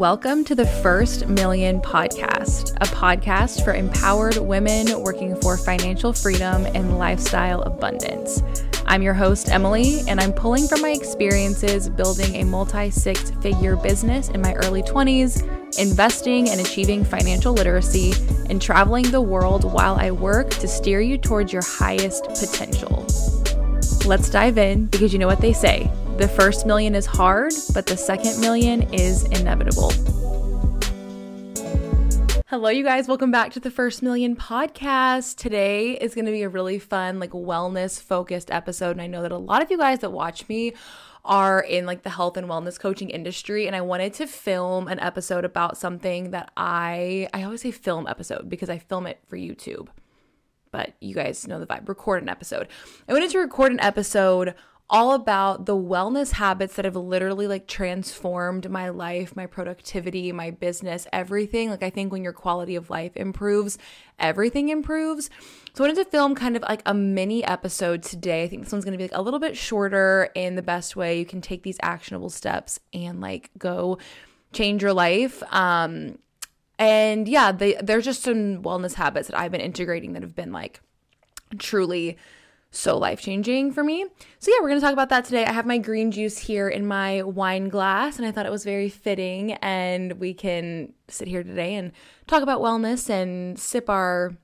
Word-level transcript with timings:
Welcome 0.00 0.46
to 0.46 0.54
the 0.54 0.64
First 0.64 1.28
Million 1.28 1.78
Podcast, 1.78 2.74
a 2.76 2.86
podcast 2.86 3.62
for 3.62 3.74
empowered 3.74 4.38
women 4.38 4.98
working 5.02 5.38
for 5.42 5.58
financial 5.58 6.14
freedom 6.14 6.64
and 6.64 6.96
lifestyle 6.96 7.60
abundance. 7.64 8.42
I'm 8.86 9.02
your 9.02 9.12
host, 9.12 9.50
Emily, 9.50 10.00
and 10.08 10.18
I'm 10.18 10.32
pulling 10.32 10.66
from 10.66 10.80
my 10.80 10.88
experiences 10.92 11.90
building 11.90 12.36
a 12.36 12.44
multi 12.44 12.90
six 12.90 13.30
figure 13.42 13.76
business 13.76 14.30
in 14.30 14.40
my 14.40 14.54
early 14.54 14.82
20s, 14.82 15.78
investing 15.78 16.48
and 16.48 16.62
achieving 16.62 17.04
financial 17.04 17.52
literacy, 17.52 18.14
and 18.48 18.62
traveling 18.62 19.10
the 19.10 19.20
world 19.20 19.70
while 19.70 19.96
I 19.96 20.12
work 20.12 20.48
to 20.48 20.66
steer 20.66 21.02
you 21.02 21.18
towards 21.18 21.52
your 21.52 21.62
highest 21.62 22.24
potential. 22.24 23.06
Let's 24.06 24.30
dive 24.30 24.56
in 24.56 24.86
because 24.86 25.12
you 25.12 25.18
know 25.18 25.26
what 25.26 25.42
they 25.42 25.52
say 25.52 25.90
the 26.20 26.28
first 26.28 26.66
million 26.66 26.94
is 26.94 27.06
hard, 27.06 27.50
but 27.72 27.86
the 27.86 27.96
second 27.96 28.38
million 28.42 28.82
is 28.92 29.24
inevitable. 29.24 29.90
Hello, 32.48 32.68
you 32.68 32.84
guys. 32.84 33.08
Welcome 33.08 33.30
back 33.30 33.52
to 33.52 33.60
the 33.60 33.70
First 33.70 34.02
Million 34.02 34.36
podcast. 34.36 35.36
Today 35.36 35.92
is 35.92 36.14
going 36.14 36.26
to 36.26 36.30
be 36.32 36.42
a 36.42 36.48
really 36.50 36.78
fun, 36.78 37.20
like 37.20 37.30
wellness 37.30 37.98
focused 37.98 38.50
episode. 38.50 38.90
And 38.90 39.00
I 39.00 39.06
know 39.06 39.22
that 39.22 39.32
a 39.32 39.38
lot 39.38 39.62
of 39.62 39.70
you 39.70 39.78
guys 39.78 40.00
that 40.00 40.10
watch 40.10 40.46
me 40.46 40.74
are 41.24 41.60
in 41.62 41.86
like 41.86 42.02
the 42.02 42.10
health 42.10 42.36
and 42.36 42.48
wellness 42.48 42.78
coaching 42.78 43.08
industry 43.08 43.66
and 43.66 43.74
I 43.74 43.80
wanted 43.80 44.12
to 44.14 44.26
film 44.26 44.88
an 44.88 45.00
episode 45.00 45.44
about 45.46 45.78
something 45.78 46.30
that 46.30 46.50
I 46.56 47.28
I 47.34 47.44
always 47.44 47.60
say 47.60 47.70
film 47.70 48.06
episode 48.06 48.48
because 48.48 48.68
I 48.68 48.78
film 48.78 49.06
it 49.06 49.20
for 49.26 49.38
YouTube. 49.38 49.88
But 50.70 50.92
you 51.00 51.14
guys 51.14 51.48
know 51.48 51.58
the 51.58 51.66
vibe. 51.66 51.88
Record 51.88 52.22
an 52.22 52.28
episode. 52.28 52.68
I 53.08 53.12
wanted 53.14 53.30
to 53.30 53.38
record 53.38 53.72
an 53.72 53.80
episode 53.80 54.54
all 54.90 55.12
about 55.12 55.66
the 55.66 55.76
wellness 55.76 56.32
habits 56.32 56.74
that 56.74 56.84
have 56.84 56.96
literally 56.96 57.46
like 57.46 57.68
transformed 57.68 58.68
my 58.68 58.88
life, 58.88 59.36
my 59.36 59.46
productivity, 59.46 60.32
my 60.32 60.50
business, 60.50 61.06
everything. 61.12 61.70
Like 61.70 61.84
I 61.84 61.90
think 61.90 62.10
when 62.10 62.24
your 62.24 62.32
quality 62.32 62.74
of 62.74 62.90
life 62.90 63.16
improves, 63.16 63.78
everything 64.18 64.68
improves. 64.68 65.30
So 65.74 65.84
I 65.84 65.88
wanted 65.88 66.04
to 66.04 66.10
film 66.10 66.34
kind 66.34 66.56
of 66.56 66.62
like 66.62 66.82
a 66.84 66.92
mini 66.92 67.44
episode 67.44 68.02
today. 68.02 68.42
I 68.42 68.48
think 68.48 68.64
this 68.64 68.72
one's 68.72 68.84
going 68.84 68.92
to 68.92 68.98
be 68.98 69.04
like 69.04 69.16
a 69.16 69.22
little 69.22 69.38
bit 69.38 69.56
shorter 69.56 70.30
in 70.34 70.56
the 70.56 70.62
best 70.62 70.96
way 70.96 71.20
you 71.20 71.24
can 71.24 71.40
take 71.40 71.62
these 71.62 71.78
actionable 71.82 72.30
steps 72.30 72.80
and 72.92 73.20
like 73.20 73.50
go 73.56 73.98
change 74.52 74.82
your 74.82 74.92
life. 74.92 75.40
Um 75.52 76.18
and 76.80 77.28
yeah, 77.28 77.52
they, 77.52 77.74
there's 77.74 78.06
just 78.06 78.22
some 78.22 78.62
wellness 78.62 78.94
habits 78.94 79.28
that 79.28 79.38
I've 79.38 79.52
been 79.52 79.60
integrating 79.60 80.14
that 80.14 80.22
have 80.22 80.34
been 80.34 80.50
like 80.50 80.80
truly 81.58 82.16
so 82.70 82.96
life 82.96 83.20
changing 83.20 83.72
for 83.72 83.82
me. 83.82 84.06
So, 84.38 84.50
yeah, 84.50 84.58
we're 84.62 84.68
to 84.80 84.80
talk 84.80 84.92
about 84.92 85.08
that 85.08 85.24
today. 85.24 85.44
I 85.44 85.52
have 85.52 85.66
my 85.66 85.78
green 85.78 86.12
juice 86.12 86.38
here 86.38 86.68
in 86.68 86.86
my 86.86 87.22
wine 87.22 87.68
glass, 87.68 88.16
and 88.16 88.26
I 88.26 88.30
thought 88.30 88.46
it 88.46 88.52
was 88.52 88.64
very 88.64 88.88
fitting. 88.88 89.52
And 89.54 90.14
we 90.14 90.34
can 90.34 90.92
sit 91.08 91.26
here 91.26 91.42
today 91.42 91.74
and 91.74 91.90
talk 92.28 92.42
about 92.42 92.60
wellness 92.60 93.10
and 93.10 93.58
sip 93.58 93.90
our, 93.90 94.36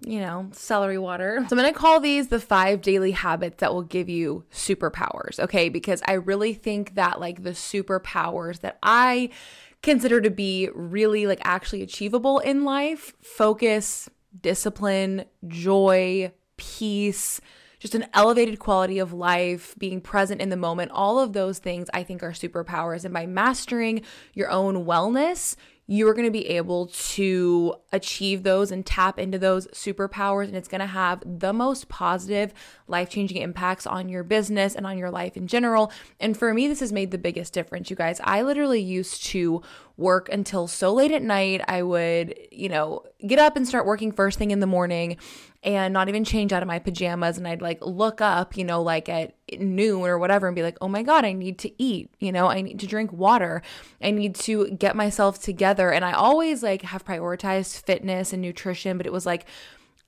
you 0.00 0.18
know, 0.18 0.48
celery 0.52 0.98
water. 0.98 1.44
So, 1.48 1.56
I'm 1.56 1.72
to 1.72 1.78
call 1.78 2.00
these 2.00 2.28
the 2.28 2.40
five 2.40 2.82
daily 2.82 3.12
habits 3.12 3.58
that 3.60 3.72
will 3.72 3.82
give 3.82 4.08
you 4.08 4.44
superpowers, 4.52 5.38
okay? 5.38 5.68
Because 5.68 6.02
I 6.06 6.14
really 6.14 6.54
think 6.54 6.96
that, 6.96 7.20
like, 7.20 7.44
the 7.44 7.50
superpowers 7.50 8.60
that 8.60 8.78
I 8.82 9.30
consider 9.82 10.20
to 10.20 10.30
be 10.30 10.68
really, 10.74 11.28
like, 11.28 11.40
actually 11.44 11.82
achievable 11.82 12.40
in 12.40 12.64
life 12.64 13.14
focus, 13.22 14.08
discipline, 14.40 15.26
joy, 15.46 16.32
peace 16.56 17.40
just 17.78 17.94
an 17.94 18.06
elevated 18.14 18.58
quality 18.58 18.98
of 18.98 19.12
life, 19.12 19.74
being 19.78 20.00
present 20.00 20.40
in 20.40 20.48
the 20.48 20.56
moment, 20.56 20.90
all 20.92 21.18
of 21.18 21.32
those 21.32 21.58
things 21.58 21.88
I 21.94 22.02
think 22.02 22.22
are 22.22 22.32
superpowers. 22.32 23.04
And 23.04 23.14
by 23.14 23.26
mastering 23.26 24.02
your 24.34 24.50
own 24.50 24.84
wellness, 24.84 25.56
you're 25.90 26.12
going 26.12 26.26
to 26.26 26.30
be 26.30 26.46
able 26.48 26.88
to 26.88 27.74
achieve 27.92 28.42
those 28.42 28.70
and 28.70 28.84
tap 28.84 29.18
into 29.18 29.38
those 29.38 29.66
superpowers. 29.68 30.44
And 30.44 30.54
it's 30.54 30.68
going 30.68 30.82
to 30.82 30.86
have 30.86 31.22
the 31.24 31.54
most 31.54 31.88
positive, 31.88 32.52
life 32.86 33.08
changing 33.08 33.38
impacts 33.38 33.86
on 33.86 34.10
your 34.10 34.22
business 34.22 34.74
and 34.74 34.86
on 34.86 34.98
your 34.98 35.10
life 35.10 35.34
in 35.34 35.46
general. 35.46 35.90
And 36.20 36.36
for 36.36 36.52
me, 36.52 36.68
this 36.68 36.80
has 36.80 36.92
made 36.92 37.10
the 37.10 37.16
biggest 37.16 37.54
difference, 37.54 37.88
you 37.88 37.96
guys. 37.96 38.20
I 38.22 38.42
literally 38.42 38.82
used 38.82 39.24
to 39.26 39.62
work 39.98 40.28
until 40.30 40.68
so 40.68 40.94
late 40.94 41.10
at 41.10 41.22
night. 41.22 41.60
I 41.68 41.82
would, 41.82 42.34
you 42.50 42.68
know, 42.68 43.02
get 43.26 43.38
up 43.38 43.56
and 43.56 43.66
start 43.66 43.84
working 43.84 44.12
first 44.12 44.38
thing 44.38 44.52
in 44.52 44.60
the 44.60 44.66
morning 44.66 45.18
and 45.64 45.92
not 45.92 46.08
even 46.08 46.24
change 46.24 46.52
out 46.52 46.62
of 46.62 46.68
my 46.68 46.78
pajamas. 46.78 47.36
And 47.36 47.46
I'd 47.46 47.60
like 47.60 47.84
look 47.84 48.20
up, 48.20 48.56
you 48.56 48.64
know, 48.64 48.80
like 48.80 49.08
at 49.08 49.34
noon 49.58 50.02
or 50.02 50.18
whatever 50.18 50.46
and 50.46 50.54
be 50.54 50.62
like, 50.62 50.78
oh 50.80 50.88
my 50.88 51.02
God, 51.02 51.24
I 51.24 51.32
need 51.32 51.58
to 51.58 51.82
eat. 51.82 52.14
You 52.20 52.30
know, 52.30 52.46
I 52.46 52.62
need 52.62 52.78
to 52.78 52.86
drink 52.86 53.12
water. 53.12 53.60
I 54.00 54.12
need 54.12 54.36
to 54.36 54.68
get 54.70 54.94
myself 54.94 55.42
together. 55.42 55.90
And 55.90 56.04
I 56.04 56.12
always 56.12 56.62
like 56.62 56.82
have 56.82 57.04
prioritized 57.04 57.82
fitness 57.82 58.32
and 58.32 58.40
nutrition, 58.40 58.96
but 58.96 59.06
it 59.06 59.12
was 59.12 59.26
like 59.26 59.46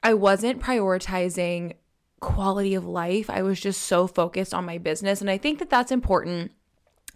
I 0.04 0.14
wasn't 0.14 0.62
prioritizing 0.62 1.74
quality 2.20 2.74
of 2.74 2.86
life. 2.86 3.28
I 3.28 3.42
was 3.42 3.60
just 3.60 3.82
so 3.82 4.06
focused 4.06 4.54
on 4.54 4.64
my 4.64 4.78
business. 4.78 5.20
And 5.20 5.28
I 5.28 5.36
think 5.36 5.58
that 5.58 5.68
that's 5.68 5.90
important. 5.90 6.52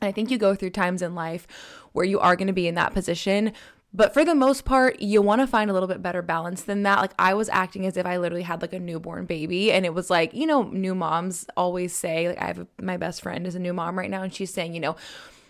And 0.01 0.09
I 0.09 0.12
think 0.12 0.31
you 0.31 0.39
go 0.39 0.56
through 0.56 0.71
times 0.71 1.03
in 1.03 1.15
life 1.15 1.47
where 1.94 2.05
you 2.05 2.21
are 2.21 2.37
going 2.37 2.47
to 2.47 2.53
be 2.53 2.69
in 2.69 2.75
that 2.75 2.93
position 2.93 3.53
but 3.97 4.12
for 4.12 4.25
the 4.25 4.34
most 4.34 4.65
part, 4.65 5.00
you 5.00 5.22
want 5.22 5.41
to 5.41 5.47
find 5.47 5.71
a 5.71 5.72
little 5.72 5.87
bit 5.87 6.03
better 6.03 6.21
balance 6.21 6.62
than 6.62 6.82
that. 6.82 6.99
Like 7.00 7.12
I 7.16 7.32
was 7.34 7.49
acting 7.49 7.87
as 7.87 7.97
if 7.97 8.05
I 8.05 8.16
literally 8.16 8.43
had 8.43 8.60
like 8.60 8.72
a 8.72 8.81
newborn 8.81 9.25
baby 9.25 9.71
and 9.71 9.87
it 9.87 9.94
was 9.94 10.10
like, 10.10 10.34
you 10.34 10.49
know, 10.49 10.65
new 10.65 10.97
moms 10.97 11.47
always 11.56 11.93
say, 11.94 12.28
like 12.28 12.43
I 12.43 12.47
have 12.47 12.59
a, 12.59 12.66
my 12.82 12.97
best 12.97 13.22
friend 13.22 13.47
is 13.47 13.55
a 13.55 13.60
new 13.60 13.72
mom 13.72 13.97
right 13.97 14.10
now 14.10 14.22
and 14.22 14.34
she's 14.34 14.53
saying, 14.53 14.75
you 14.75 14.81
know, 14.81 14.97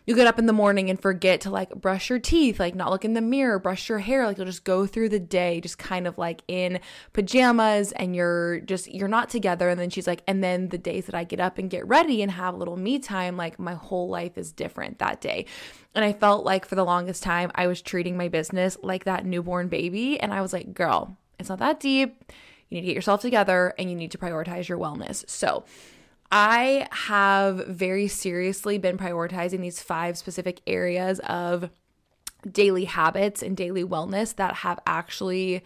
you 0.07 0.15
get 0.15 0.27
up 0.27 0.39
in 0.39 0.47
the 0.47 0.53
morning 0.53 0.91
and 0.91 1.01
forget 1.01 1.41
to 1.43 1.51
like 1.51 1.75
brush 1.75 2.11
your 2.11 2.19
teeth, 2.19 2.61
like 2.61 2.75
not 2.75 2.91
look 2.91 3.05
in 3.05 3.15
the 3.15 3.23
mirror, 3.23 3.59
brush 3.59 3.89
your 3.89 4.01
hair, 4.01 4.27
like 4.27 4.37
you'll 4.37 4.47
just 4.47 4.65
go 4.65 4.87
through 4.87 5.09
the 5.09 5.19
day 5.19 5.61
just 5.61 5.79
kind 5.79 6.07
of 6.07 6.19
like 6.19 6.43
in 6.47 6.79
pajamas 7.15 7.93
and 7.93 8.15
you're 8.15 8.61
just 8.61 8.93
you're 8.93 9.09
not 9.09 9.31
together 9.31 9.69
and 9.71 9.81
then 9.81 9.89
she's 9.89 10.07
like 10.07 10.23
and 10.27 10.45
then 10.45 10.69
the 10.69 10.79
days 10.79 11.07
that 11.07 11.15
I 11.15 11.25
get 11.25 11.41
up 11.41 11.57
and 11.57 11.71
get 11.71 11.87
ready 11.87 12.21
and 12.23 12.31
have 12.31 12.55
a 12.55 12.57
little 12.57 12.77
me 12.77 12.99
time, 12.99 13.37
like 13.37 13.59
my 13.59 13.75
whole 13.75 14.09
life 14.09 14.37
is 14.37 14.53
different 14.53 14.99
that 14.99 15.21
day. 15.21 15.47
And 15.95 16.05
I 16.05 16.13
felt 16.13 16.45
like 16.45 16.67
for 16.67 16.75
the 16.75 16.85
longest 16.85 17.23
time 17.23 17.51
I 17.55 17.67
was 17.67 17.81
treating 17.81 18.17
my 18.17 18.29
business 18.29 18.77
like 18.83 19.05
that 19.05 19.25
newborn 19.25 19.69
baby 19.69 20.21
and 20.21 20.35
I 20.35 20.43
was 20.43 20.53
like, 20.53 20.75
"Girl, 20.75 21.17
it's 21.39 21.49
not 21.49 21.61
that 21.61 21.81
deep. 21.81 22.33
You 22.69 22.77
need 22.77 22.83
to 22.83 22.87
get 22.89 22.97
yourself 22.97 23.23
together 23.23 23.73
and 23.79 23.89
you 23.89 23.97
need 23.97 24.11
to 24.11 24.19
prioritize 24.19 24.69
your 24.69 24.79
wellness." 24.79 25.29
So, 25.31 25.65
I 26.37 26.89
have 26.91 27.65
very 27.69 28.09
seriously 28.09 28.77
been 28.77 28.99
prioritizing 28.99 29.61
these 29.61 29.81
five 29.81 30.19
specific 30.19 30.61
areas 30.67 31.21
of 31.21 31.71
daily 32.51 32.87
habits 32.87 33.41
and 33.41 33.57
daily 33.57 33.85
wellness 33.85 34.35
that 34.35 34.55
have 34.57 34.81
actually 34.85 35.63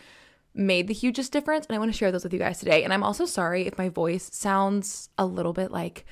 made 0.54 0.86
the 0.86 0.92
hugest 0.92 1.32
difference. 1.32 1.64
And 1.64 1.74
I 1.74 1.78
want 1.78 1.90
to 1.90 1.96
share 1.96 2.12
those 2.12 2.22
with 2.22 2.34
you 2.34 2.38
guys 2.38 2.58
today. 2.58 2.84
And 2.84 2.92
I'm 2.92 3.02
also 3.02 3.24
sorry 3.24 3.66
if 3.66 3.78
my 3.78 3.88
voice 3.88 4.28
sounds 4.30 5.08
a 5.16 5.24
little 5.24 5.54
bit 5.54 5.70
like 5.72 6.04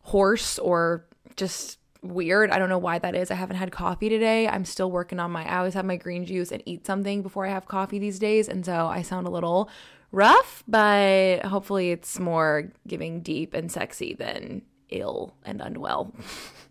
hoarse 0.00 0.58
or 0.58 1.04
just 1.36 1.78
weird. 2.00 2.50
I 2.52 2.58
don't 2.58 2.70
know 2.70 2.78
why 2.78 2.98
that 3.00 3.14
is. 3.14 3.30
I 3.30 3.34
haven't 3.34 3.56
had 3.56 3.70
coffee 3.70 4.08
today. 4.08 4.48
I'm 4.48 4.64
still 4.64 4.90
working 4.90 5.20
on 5.20 5.30
my, 5.30 5.44
I 5.44 5.58
always 5.58 5.74
have 5.74 5.84
my 5.84 5.96
green 5.96 6.24
juice 6.24 6.52
and 6.52 6.62
eat 6.64 6.86
something 6.86 7.20
before 7.20 7.44
I 7.44 7.50
have 7.50 7.68
coffee 7.68 7.98
these 7.98 8.18
days. 8.18 8.48
And 8.48 8.64
so 8.64 8.86
I 8.86 9.02
sound 9.02 9.26
a 9.26 9.30
little 9.30 9.68
rough, 10.14 10.62
but 10.68 11.44
hopefully 11.44 11.90
it's 11.90 12.18
more 12.18 12.72
giving 12.86 13.20
deep 13.20 13.54
and 13.54 13.70
sexy 13.70 14.14
than 14.14 14.62
ill 14.90 15.34
and 15.44 15.60
unwell. 15.60 16.14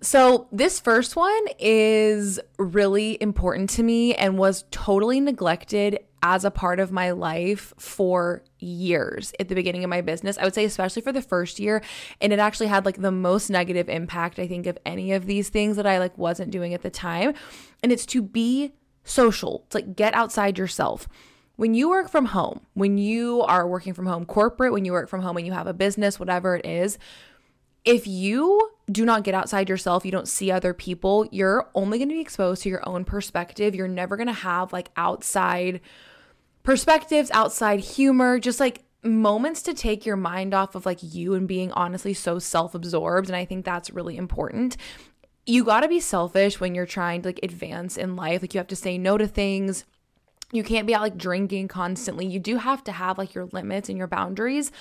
So, 0.02 0.48
this 0.52 0.80
first 0.80 1.16
one 1.16 1.46
is 1.60 2.40
really 2.58 3.18
important 3.22 3.70
to 3.72 3.84
me 3.84 4.16
and 4.16 4.38
was 4.38 4.66
totally 4.72 5.20
neglected 5.20 6.00
as 6.22 6.46
a 6.46 6.52
part 6.52 6.80
of 6.80 6.92
my 6.92 7.12
life 7.12 7.74
for 7.78 8.44
years 8.60 9.34
at 9.40 9.50
the 9.50 9.56
beginning 9.56 9.84
of 9.84 9.90
my 9.90 10.02
business. 10.02 10.38
I 10.38 10.46
would 10.46 10.56
say, 10.56 10.66
especially 10.66 11.02
for 11.02 11.12
the 11.12 11.22
first 11.22 11.60
year. 11.60 11.82
And 12.22 12.32
it 12.32 12.40
actually 12.40 12.68
had 12.68 12.86
like 12.86 13.02
the 13.02 13.12
most 13.12 13.50
negative 13.50 13.90
impact, 13.90 14.40
I 14.40 14.48
think, 14.48 14.66
of 14.66 14.78
any 14.86 15.12
of 15.14 15.26
these 15.26 15.50
things 15.50 15.76
that 15.76 15.86
I 15.86 16.00
like 16.00 16.18
wasn't 16.18 16.52
doing 16.52 16.74
at 16.74 16.82
the 16.82 16.90
time. 16.90 17.34
And 17.82 17.92
it's 17.92 18.06
to 18.08 18.22
be 18.22 18.74
social, 19.04 19.66
to 19.70 19.78
like 19.78 19.96
get 19.96 20.14
outside 20.14 20.58
yourself 20.58 21.08
when 21.56 21.74
you 21.74 21.90
work 21.90 22.10
from 22.10 22.26
home, 22.26 22.62
when 22.74 22.98
you 22.98 23.42
are 23.42 23.68
working 23.68 23.94
from 23.94 24.08
home 24.08 24.26
corporate, 24.26 24.74
when 24.74 24.86
you 24.86 24.92
work 24.92 25.10
from 25.10 25.22
home 25.22 25.38
and 25.38 25.46
you 25.46 25.54
have 25.54 25.68
a 25.68 25.74
business, 25.74 26.20
whatever 26.20 26.56
it 26.56 26.66
is, 26.66 26.98
if 27.86 28.08
you 28.08 28.72
do 28.92 29.06
not 29.06 29.24
get 29.24 29.36
outside 29.36 29.70
yourself, 29.70 30.06
you 30.06 30.12
don't 30.12 30.28
see 30.28 30.50
other 30.50 30.74
people, 30.74 31.28
you're 31.32 31.70
only 31.76 31.98
going 31.98 32.10
to 32.10 32.16
be 32.16 32.22
exposed 32.22 32.64
to 32.64 32.70
your 32.70 32.88
own 32.88 33.06
perspective. 33.06 33.76
You're 33.76 33.88
never 33.88 34.16
going 34.16 34.28
to 34.28 34.34
have 34.34 34.74
like 34.74 34.90
outside 34.96 35.82
perspectives, 36.64 37.30
outside 37.32 37.82
humor, 37.82 38.40
just 38.40 38.60
like 38.60 38.84
moments 39.04 39.62
to 39.64 39.74
take 39.74 40.06
your 40.06 40.16
mind 40.16 40.54
off 40.54 40.76
of 40.76 40.86
like 40.86 41.00
you 41.02 41.34
and 41.34 41.48
being 41.48 41.72
honestly 41.74 42.14
so 42.14 42.40
self 42.40 42.74
absorbed. 42.74 43.28
And 43.28 43.36
I 43.36 43.46
think 43.46 43.66
that's 43.66 43.92
really 43.92 44.18
important. 44.18 44.78
You 45.46 45.66
got 45.66 45.82
to 45.82 45.90
be 45.90 46.00
selfish 46.00 46.62
when 46.62 46.74
you're 46.74 46.86
trying 46.86 47.22
to 47.22 47.30
like 47.30 47.40
advance 47.44 47.98
in 47.98 48.16
life. 48.16 48.42
Like 48.42 48.54
you 48.54 48.60
have 48.60 48.68
to 48.68 48.78
say 48.78 48.98
no 48.98 49.18
to 49.18 49.28
things 49.28 49.84
you 50.54 50.64
can't 50.64 50.88
be 50.88 50.96
out 50.96 51.02
like 51.02 51.18
drinking 51.18 51.68
constantly. 51.68 52.26
You 52.26 52.40
do 52.40 52.58
have 52.58 52.84
to 52.86 52.92
have 52.92 53.18
like 53.18 53.34
your 53.34 53.46
limits 53.52 53.90
and 53.90 53.98
your 53.98 54.08
boundaries. 54.08 54.72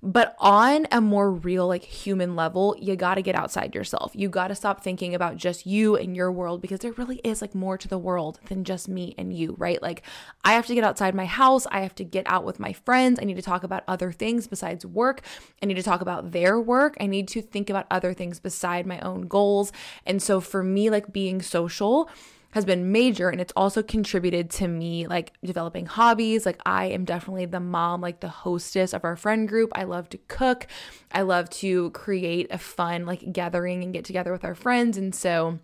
But 0.00 0.36
on 0.38 0.86
a 0.92 1.00
more 1.00 1.32
real, 1.32 1.66
like 1.66 1.82
human 1.82 2.36
level, 2.36 2.76
you 2.78 2.94
got 2.94 3.16
to 3.16 3.22
get 3.22 3.34
outside 3.34 3.74
yourself. 3.74 4.12
You 4.14 4.28
got 4.28 4.48
to 4.48 4.54
stop 4.54 4.82
thinking 4.82 5.12
about 5.12 5.36
just 5.36 5.66
you 5.66 5.96
and 5.96 6.14
your 6.14 6.30
world 6.30 6.62
because 6.62 6.80
there 6.80 6.92
really 6.92 7.20
is 7.24 7.42
like 7.42 7.52
more 7.52 7.76
to 7.76 7.88
the 7.88 7.98
world 7.98 8.38
than 8.46 8.62
just 8.62 8.88
me 8.88 9.16
and 9.18 9.36
you, 9.36 9.56
right? 9.58 9.82
Like, 9.82 10.02
I 10.44 10.52
have 10.52 10.66
to 10.66 10.74
get 10.76 10.84
outside 10.84 11.16
my 11.16 11.24
house. 11.24 11.66
I 11.72 11.80
have 11.80 11.96
to 11.96 12.04
get 12.04 12.30
out 12.30 12.44
with 12.44 12.60
my 12.60 12.72
friends. 12.72 13.18
I 13.20 13.24
need 13.24 13.36
to 13.36 13.42
talk 13.42 13.64
about 13.64 13.82
other 13.88 14.12
things 14.12 14.46
besides 14.46 14.86
work. 14.86 15.22
I 15.60 15.66
need 15.66 15.74
to 15.74 15.82
talk 15.82 16.00
about 16.00 16.30
their 16.30 16.60
work. 16.60 16.96
I 17.00 17.06
need 17.06 17.26
to 17.28 17.42
think 17.42 17.68
about 17.68 17.86
other 17.90 18.14
things 18.14 18.38
beside 18.38 18.86
my 18.86 19.00
own 19.00 19.22
goals. 19.22 19.72
And 20.06 20.22
so, 20.22 20.40
for 20.40 20.62
me, 20.62 20.90
like 20.90 21.12
being 21.12 21.42
social, 21.42 22.08
has 22.52 22.64
been 22.64 22.90
major 22.90 23.28
and 23.28 23.40
it's 23.40 23.52
also 23.54 23.82
contributed 23.82 24.50
to 24.50 24.66
me 24.66 25.06
like 25.06 25.32
developing 25.44 25.86
hobbies. 25.86 26.46
Like 26.46 26.60
i 26.64 26.86
am 26.86 27.04
definitely 27.04 27.46
the 27.46 27.60
mom 27.60 28.00
like 28.00 28.20
the 28.20 28.28
hostess 28.28 28.92
of 28.92 29.04
our 29.04 29.16
friend 29.16 29.48
group. 29.48 29.70
I 29.74 29.84
love 29.84 30.08
to 30.10 30.18
cook. 30.28 30.66
I 31.12 31.22
love 31.22 31.50
to 31.50 31.90
create 31.90 32.48
a 32.50 32.58
fun 32.58 33.06
like 33.06 33.32
gathering 33.32 33.82
and 33.82 33.92
get 33.92 34.04
together 34.04 34.32
with 34.32 34.44
our 34.44 34.54
friends 34.54 34.96
and 34.96 35.14
so 35.14 35.58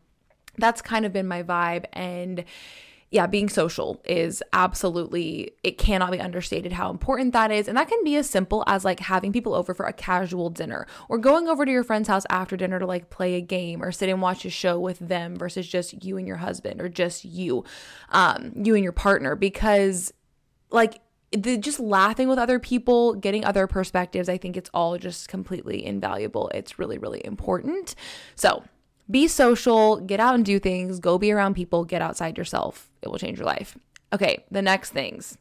that's 0.57 0.83
kind 0.83 1.05
of 1.05 1.13
been 1.13 1.27
my 1.27 1.43
vibe 1.43 1.87
and 1.93 2.45
yeah, 3.15 3.29
being 3.29 3.49
social 3.49 4.03
is 4.05 4.43
absolutely, 4.53 5.53
it 5.63 5.79
cannot 5.79 6.11
be 6.11 6.19
understated 6.19 6.73
how 6.73 6.91
important 6.91 7.33
that 7.33 7.53
is. 7.53 7.69
And 7.69 7.77
that 7.77 7.87
can 7.87 8.03
be 8.03 8.17
as 8.17 8.29
simple 8.29 8.65
as 8.67 8.85
like 8.85 8.99
having 8.99 9.33
people 9.33 9.55
over 9.55 9.73
for 9.73 9.87
a 9.87 9.93
casual 9.93 10.51
dinner 10.51 10.85
or 11.09 11.17
going 11.19 11.47
over 11.47 11.65
to 11.65 11.71
your 11.71 11.85
friend's 11.85 12.09
house 12.09 12.25
after 12.29 12.57
dinner 12.57 12.81
to 12.81 12.87
like 12.87 13.11
play 13.11 13.35
a 13.35 13.41
game 13.41 13.85
or 13.85 13.93
sit 13.93 14.09
and 14.09 14.21
watch 14.21 14.45
a 14.45 14.51
show 14.51 14.81
with 14.81 14.99
them 14.99 15.37
versus 15.37 15.69
just 15.69 16.03
you 16.03 16.17
and 16.17 16.27
your 16.27 16.39
husband 16.39 16.81
or 16.81 16.89
just 16.89 17.25
you, 17.25 17.63
um, 18.09 18.51
you 18.57 18.75
and 18.75 18.83
your 18.83 18.93
partner. 18.93 19.37
Because 19.37 20.13
like, 20.73 20.99
the, 21.31 21.57
just 21.57 21.79
laughing 21.79 22.27
with 22.27 22.41
other 22.41 22.59
people, 22.59 23.15
getting 23.15 23.45
other 23.45 23.69
perspectives, 23.69 24.29
I 24.29 24.39
think 24.39 24.57
it's 24.57 24.71
all 24.75 24.99
just 24.99 25.29
completely 25.29 25.87
invaluable. 25.87 26.51
It's 26.53 26.81
really, 26.81 26.99
really 26.99 27.25
important. 27.25 27.95
So, 28.35 28.65
be 29.11 29.29
social, 29.29 30.01
get 30.01 30.21
out 30.21 30.35
and 30.35 30.45
do 30.45 30.59
things, 30.59 30.99
go 30.99 31.19
be 31.19 31.33
around 31.33 31.55
people, 31.55 31.85
get 31.85 32.03
outside 32.03 32.39
yourself. 32.39 32.91
It 33.03 33.09
will 33.09 33.19
change 33.19 33.39
your 33.39 33.47
life. 33.47 33.77
Okay, 34.13 34.45
the 34.51 34.63
next 34.63 34.91
things. 34.91 35.37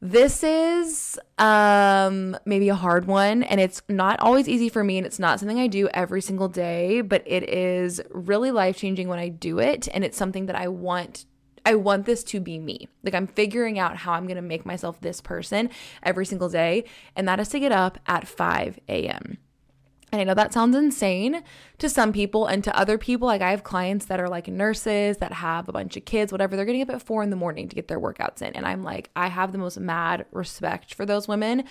This 0.00 0.44
is 0.44 1.18
um 1.38 2.36
maybe 2.44 2.68
a 2.68 2.74
hard 2.76 3.06
one 3.06 3.42
and 3.42 3.60
it's 3.60 3.82
not 3.88 4.20
always 4.20 4.48
easy 4.48 4.68
for 4.68 4.84
me 4.84 4.96
and 4.96 5.04
it's 5.04 5.18
not 5.18 5.40
something 5.40 5.58
I 5.58 5.66
do 5.66 5.88
every 5.92 6.22
single 6.22 6.48
day, 6.48 7.00
but 7.00 7.24
it 7.26 7.48
is 7.48 8.00
really 8.10 8.52
life-changing 8.52 9.08
when 9.08 9.18
I 9.18 9.28
do 9.28 9.58
it 9.58 9.88
and 9.92 10.04
it's 10.04 10.16
something 10.16 10.46
that 10.46 10.56
I 10.56 10.68
want 10.68 11.26
I 11.66 11.74
want 11.74 12.06
this 12.06 12.22
to 12.24 12.40
be 12.40 12.60
me. 12.60 12.88
Like 13.02 13.14
I'm 13.14 13.26
figuring 13.26 13.78
out 13.78 13.96
how 13.96 14.12
I'm 14.12 14.28
to 14.28 14.40
make 14.40 14.64
myself 14.64 15.00
this 15.00 15.20
person 15.20 15.68
every 16.02 16.24
single 16.24 16.48
day 16.48 16.84
and 17.16 17.26
that 17.26 17.40
is 17.40 17.48
to 17.48 17.60
get 17.60 17.72
up 17.72 17.98
at 18.06 18.28
5 18.28 18.78
a.m. 18.88 19.38
And 20.10 20.20
I 20.20 20.24
know 20.24 20.34
that 20.34 20.54
sounds 20.54 20.74
insane 20.74 21.42
to 21.78 21.88
some 21.88 22.12
people 22.12 22.46
and 22.46 22.64
to 22.64 22.76
other 22.78 22.96
people. 22.96 23.26
Like 23.26 23.42
I 23.42 23.50
have 23.50 23.62
clients 23.62 24.06
that 24.06 24.20
are 24.20 24.28
like 24.28 24.48
nurses 24.48 25.18
that 25.18 25.32
have 25.32 25.68
a 25.68 25.72
bunch 25.72 25.96
of 25.96 26.04
kids, 26.04 26.32
whatever. 26.32 26.56
They're 26.56 26.64
getting 26.64 26.82
up 26.82 26.90
at 26.90 27.02
four 27.02 27.22
in 27.22 27.30
the 27.30 27.36
morning 27.36 27.68
to 27.68 27.76
get 27.76 27.88
their 27.88 28.00
workouts 28.00 28.40
in. 28.40 28.54
And 28.54 28.66
I'm 28.66 28.82
like, 28.82 29.10
I 29.14 29.28
have 29.28 29.52
the 29.52 29.58
most 29.58 29.78
mad 29.78 30.24
respect 30.32 30.94
for 30.94 31.04
those 31.04 31.28
women. 31.28 31.64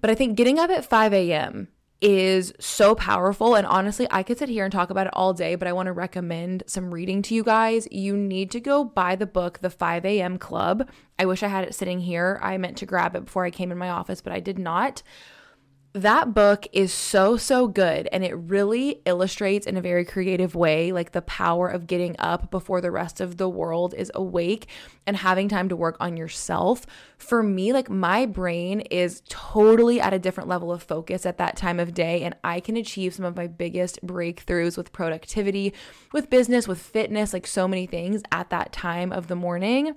But 0.00 0.10
I 0.10 0.14
think 0.14 0.36
getting 0.36 0.58
up 0.58 0.70
at 0.70 0.84
5 0.84 1.14
a.m. 1.14 1.68
is 2.00 2.52
so 2.58 2.94
powerful. 2.96 3.54
And 3.54 3.66
honestly, 3.66 4.08
I 4.10 4.24
could 4.24 4.38
sit 4.38 4.48
here 4.48 4.64
and 4.64 4.72
talk 4.72 4.90
about 4.90 5.06
it 5.06 5.14
all 5.14 5.32
day, 5.32 5.54
but 5.54 5.68
I 5.68 5.72
want 5.72 5.86
to 5.86 5.92
recommend 5.92 6.64
some 6.66 6.92
reading 6.92 7.22
to 7.22 7.34
you 7.34 7.44
guys. 7.44 7.86
You 7.92 8.16
need 8.16 8.50
to 8.50 8.60
go 8.60 8.84
buy 8.84 9.14
the 9.14 9.26
book, 9.26 9.60
The 9.60 9.70
5 9.70 10.04
a.m. 10.04 10.36
Club. 10.36 10.88
I 11.18 11.26
wish 11.26 11.44
I 11.44 11.48
had 11.48 11.64
it 11.64 11.74
sitting 11.76 12.00
here. 12.00 12.40
I 12.42 12.58
meant 12.58 12.76
to 12.78 12.86
grab 12.86 13.14
it 13.14 13.26
before 13.26 13.44
I 13.44 13.50
came 13.50 13.70
in 13.70 13.78
my 13.78 13.88
office, 13.88 14.20
but 14.20 14.32
I 14.32 14.40
did 14.40 14.58
not 14.58 15.02
that 15.96 16.34
book 16.34 16.66
is 16.74 16.92
so 16.92 17.38
so 17.38 17.66
good 17.66 18.06
and 18.12 18.22
it 18.22 18.36
really 18.36 19.00
illustrates 19.06 19.66
in 19.66 19.78
a 19.78 19.80
very 19.80 20.04
creative 20.04 20.54
way 20.54 20.92
like 20.92 21.12
the 21.12 21.22
power 21.22 21.68
of 21.68 21.86
getting 21.86 22.14
up 22.18 22.50
before 22.50 22.82
the 22.82 22.90
rest 22.90 23.18
of 23.18 23.38
the 23.38 23.48
world 23.48 23.94
is 23.96 24.12
awake 24.14 24.66
and 25.06 25.16
having 25.16 25.48
time 25.48 25.70
to 25.70 25.76
work 25.76 25.96
on 25.98 26.16
yourself. 26.16 26.84
For 27.16 27.42
me 27.42 27.72
like 27.72 27.88
my 27.88 28.26
brain 28.26 28.80
is 28.80 29.22
totally 29.30 29.98
at 29.98 30.12
a 30.12 30.18
different 30.18 30.50
level 30.50 30.70
of 30.70 30.82
focus 30.82 31.24
at 31.24 31.38
that 31.38 31.56
time 31.56 31.80
of 31.80 31.94
day 31.94 32.22
and 32.24 32.36
I 32.44 32.60
can 32.60 32.76
achieve 32.76 33.14
some 33.14 33.24
of 33.24 33.34
my 33.34 33.46
biggest 33.46 34.04
breakthroughs 34.04 34.76
with 34.76 34.92
productivity 34.92 35.72
with 36.12 36.28
business 36.28 36.68
with 36.68 36.78
fitness 36.78 37.32
like 37.32 37.46
so 37.46 37.66
many 37.66 37.86
things 37.86 38.22
at 38.30 38.50
that 38.50 38.70
time 38.70 39.12
of 39.12 39.28
the 39.28 39.36
morning 39.36 39.94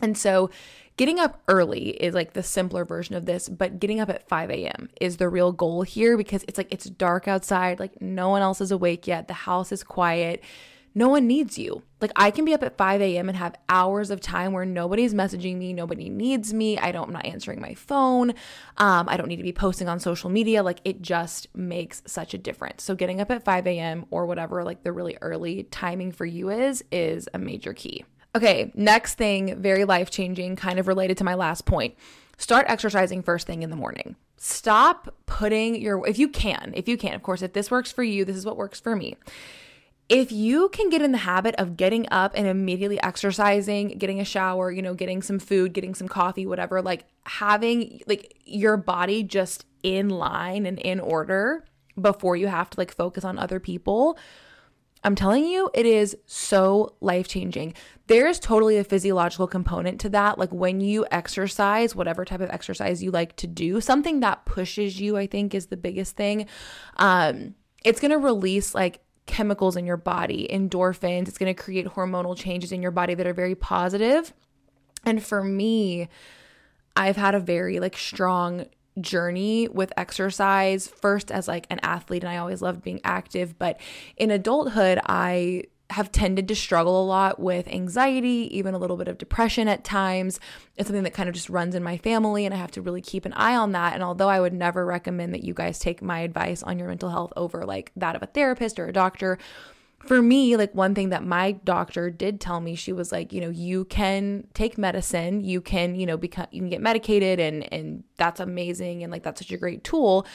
and 0.00 0.16
so 0.16 0.50
Getting 0.98 1.20
up 1.20 1.40
early 1.46 1.90
is 1.90 2.12
like 2.12 2.32
the 2.32 2.42
simpler 2.42 2.84
version 2.84 3.14
of 3.14 3.24
this, 3.24 3.48
but 3.48 3.78
getting 3.78 4.00
up 4.00 4.10
at 4.10 4.28
5 4.28 4.50
a.m. 4.50 4.88
is 5.00 5.18
the 5.18 5.28
real 5.28 5.52
goal 5.52 5.82
here 5.82 6.16
because 6.16 6.44
it's 6.48 6.58
like 6.58 6.66
it's 6.72 6.86
dark 6.86 7.28
outside, 7.28 7.78
like 7.78 8.02
no 8.02 8.30
one 8.30 8.42
else 8.42 8.60
is 8.60 8.72
awake 8.72 9.06
yet, 9.06 9.28
the 9.28 9.34
house 9.34 9.70
is 9.70 9.84
quiet. 9.84 10.42
No 10.96 11.08
one 11.08 11.28
needs 11.28 11.56
you. 11.56 11.84
Like 12.00 12.10
I 12.16 12.32
can 12.32 12.44
be 12.44 12.52
up 12.52 12.64
at 12.64 12.76
5 12.76 13.00
a.m. 13.00 13.28
and 13.28 13.38
have 13.38 13.54
hours 13.68 14.10
of 14.10 14.20
time 14.20 14.52
where 14.52 14.64
nobody's 14.64 15.14
messaging 15.14 15.56
me, 15.56 15.72
nobody 15.72 16.08
needs 16.08 16.52
me. 16.52 16.76
I 16.78 16.90
don't, 16.90 17.06
I'm 17.06 17.12
not 17.12 17.26
answering 17.26 17.60
my 17.60 17.74
phone. 17.74 18.30
Um, 18.78 19.08
I 19.08 19.16
don't 19.16 19.28
need 19.28 19.36
to 19.36 19.44
be 19.44 19.52
posting 19.52 19.88
on 19.88 20.00
social 20.00 20.30
media. 20.30 20.64
Like 20.64 20.80
it 20.84 21.00
just 21.00 21.46
makes 21.54 22.02
such 22.06 22.34
a 22.34 22.38
difference. 22.38 22.82
So 22.82 22.96
getting 22.96 23.20
up 23.20 23.30
at 23.30 23.44
5 23.44 23.68
a.m. 23.68 24.04
or 24.10 24.26
whatever 24.26 24.64
like 24.64 24.82
the 24.82 24.90
really 24.90 25.16
early 25.20 25.62
timing 25.70 26.10
for 26.10 26.26
you 26.26 26.50
is, 26.50 26.82
is 26.90 27.28
a 27.32 27.38
major 27.38 27.72
key. 27.72 28.04
Okay, 28.38 28.70
next 28.76 29.14
thing, 29.14 29.60
very 29.60 29.84
life 29.84 30.12
changing, 30.12 30.54
kind 30.54 30.78
of 30.78 30.86
related 30.86 31.16
to 31.16 31.24
my 31.24 31.34
last 31.34 31.64
point. 31.64 31.96
Start 32.36 32.66
exercising 32.68 33.20
first 33.20 33.48
thing 33.48 33.64
in 33.64 33.70
the 33.70 33.74
morning. 33.74 34.14
Stop 34.36 35.12
putting 35.26 35.74
your, 35.74 36.06
if 36.06 36.20
you 36.20 36.28
can, 36.28 36.72
if 36.76 36.86
you 36.86 36.96
can, 36.96 37.14
of 37.14 37.24
course, 37.24 37.42
if 37.42 37.52
this 37.52 37.68
works 37.68 37.90
for 37.90 38.04
you, 38.04 38.24
this 38.24 38.36
is 38.36 38.46
what 38.46 38.56
works 38.56 38.78
for 38.78 38.94
me. 38.94 39.16
If 40.08 40.30
you 40.30 40.68
can 40.68 40.88
get 40.88 41.02
in 41.02 41.10
the 41.10 41.18
habit 41.18 41.56
of 41.56 41.76
getting 41.76 42.06
up 42.12 42.34
and 42.36 42.46
immediately 42.46 43.02
exercising, 43.02 43.98
getting 43.98 44.20
a 44.20 44.24
shower, 44.24 44.70
you 44.70 44.82
know, 44.82 44.94
getting 44.94 45.20
some 45.20 45.40
food, 45.40 45.72
getting 45.72 45.96
some 45.96 46.06
coffee, 46.06 46.46
whatever, 46.46 46.80
like 46.80 47.06
having 47.26 48.02
like 48.06 48.36
your 48.44 48.76
body 48.76 49.24
just 49.24 49.66
in 49.82 50.10
line 50.10 50.64
and 50.64 50.78
in 50.78 51.00
order 51.00 51.64
before 52.00 52.36
you 52.36 52.46
have 52.46 52.70
to 52.70 52.78
like 52.78 52.94
focus 52.94 53.24
on 53.24 53.36
other 53.36 53.58
people, 53.58 54.16
I'm 55.08 55.14
telling 55.14 55.46
you, 55.46 55.70
it 55.72 55.86
is 55.86 56.14
so 56.26 56.94
life 57.00 57.28
changing. 57.28 57.72
There 58.08 58.26
is 58.26 58.38
totally 58.38 58.76
a 58.76 58.84
physiological 58.84 59.46
component 59.46 60.02
to 60.02 60.10
that. 60.10 60.36
Like 60.38 60.52
when 60.52 60.82
you 60.82 61.06
exercise, 61.10 61.96
whatever 61.96 62.26
type 62.26 62.42
of 62.42 62.50
exercise 62.50 63.02
you 63.02 63.10
like 63.10 63.34
to 63.36 63.46
do, 63.46 63.80
something 63.80 64.20
that 64.20 64.44
pushes 64.44 65.00
you, 65.00 65.16
I 65.16 65.26
think, 65.26 65.54
is 65.54 65.68
the 65.68 65.78
biggest 65.78 66.14
thing. 66.14 66.46
Um, 66.98 67.54
it's 67.82 68.00
going 68.00 68.10
to 68.10 68.18
release 68.18 68.74
like 68.74 69.00
chemicals 69.24 69.78
in 69.78 69.86
your 69.86 69.96
body, 69.96 70.46
endorphins. 70.52 71.26
It's 71.26 71.38
going 71.38 71.54
to 71.54 71.62
create 71.62 71.86
hormonal 71.86 72.36
changes 72.36 72.70
in 72.70 72.82
your 72.82 72.90
body 72.90 73.14
that 73.14 73.26
are 73.26 73.32
very 73.32 73.54
positive. 73.54 74.34
And 75.06 75.24
for 75.24 75.42
me, 75.42 76.10
I've 76.96 77.16
had 77.16 77.34
a 77.34 77.40
very 77.40 77.80
like 77.80 77.96
strong 77.96 78.66
journey 79.02 79.68
with 79.68 79.92
exercise 79.96 80.88
first 80.88 81.30
as 81.30 81.48
like 81.48 81.66
an 81.70 81.80
athlete 81.82 82.22
and 82.22 82.30
I 82.30 82.36
always 82.38 82.62
loved 82.62 82.82
being 82.82 83.00
active 83.04 83.58
but 83.58 83.80
in 84.16 84.30
adulthood 84.30 85.00
I 85.06 85.64
have 85.90 86.12
tended 86.12 86.48
to 86.48 86.54
struggle 86.54 87.02
a 87.02 87.06
lot 87.06 87.40
with 87.40 87.66
anxiety, 87.66 88.48
even 88.52 88.74
a 88.74 88.78
little 88.78 88.96
bit 88.96 89.08
of 89.08 89.16
depression 89.16 89.68
at 89.68 89.84
times. 89.84 90.38
It's 90.76 90.86
something 90.86 91.04
that 91.04 91.14
kind 91.14 91.28
of 91.28 91.34
just 91.34 91.48
runs 91.48 91.74
in 91.74 91.82
my 91.82 91.96
family, 91.96 92.44
and 92.44 92.54
I 92.54 92.58
have 92.58 92.70
to 92.72 92.82
really 92.82 93.00
keep 93.00 93.24
an 93.24 93.32
eye 93.32 93.56
on 93.56 93.72
that. 93.72 93.94
And 93.94 94.02
although 94.02 94.28
I 94.28 94.40
would 94.40 94.52
never 94.52 94.84
recommend 94.84 95.32
that 95.32 95.44
you 95.44 95.54
guys 95.54 95.78
take 95.78 96.02
my 96.02 96.20
advice 96.20 96.62
on 96.62 96.78
your 96.78 96.88
mental 96.88 97.08
health 97.08 97.32
over 97.36 97.64
like 97.64 97.90
that 97.96 98.16
of 98.16 98.22
a 98.22 98.26
therapist 98.26 98.78
or 98.78 98.86
a 98.86 98.92
doctor, 98.92 99.38
for 100.00 100.22
me, 100.22 100.56
like 100.56 100.74
one 100.74 100.94
thing 100.94 101.08
that 101.10 101.24
my 101.24 101.52
doctor 101.52 102.10
did 102.10 102.40
tell 102.40 102.60
me, 102.60 102.74
she 102.74 102.92
was 102.92 103.10
like, 103.10 103.32
you 103.32 103.40
know, 103.40 103.50
you 103.50 103.84
can 103.86 104.46
take 104.54 104.78
medicine, 104.78 105.42
you 105.42 105.60
can, 105.60 105.94
you 105.94 106.06
know, 106.06 106.16
become 106.16 106.46
you 106.50 106.60
can 106.60 106.70
get 106.70 106.80
medicated 106.80 107.40
and 107.40 107.70
and 107.72 108.04
that's 108.16 108.40
amazing 108.40 109.02
and 109.02 109.12
like 109.12 109.22
that's 109.22 109.40
such 109.40 109.52
a 109.52 109.56
great 109.56 109.84
tool. 109.84 110.26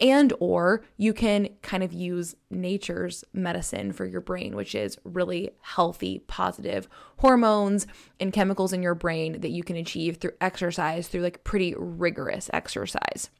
And 0.00 0.32
or 0.40 0.82
you 0.96 1.12
can 1.12 1.50
kind 1.60 1.84
of 1.84 1.92
use 1.92 2.34
nature's 2.50 3.24
medicine 3.32 3.92
for 3.92 4.04
your 4.06 4.20
brain, 4.20 4.56
which 4.56 4.74
is 4.74 4.98
really 5.04 5.50
healthy, 5.60 6.20
positive 6.26 6.88
hormones 7.18 7.86
and 8.18 8.32
chemicals 8.32 8.72
in 8.72 8.82
your 8.82 8.94
brain 8.94 9.40
that 9.42 9.50
you 9.50 9.62
can 9.62 9.76
achieve 9.76 10.16
through 10.16 10.32
exercise, 10.40 11.06
through 11.06 11.20
like 11.20 11.44
pretty 11.44 11.74
rigorous 11.76 12.50
exercise. 12.52 13.30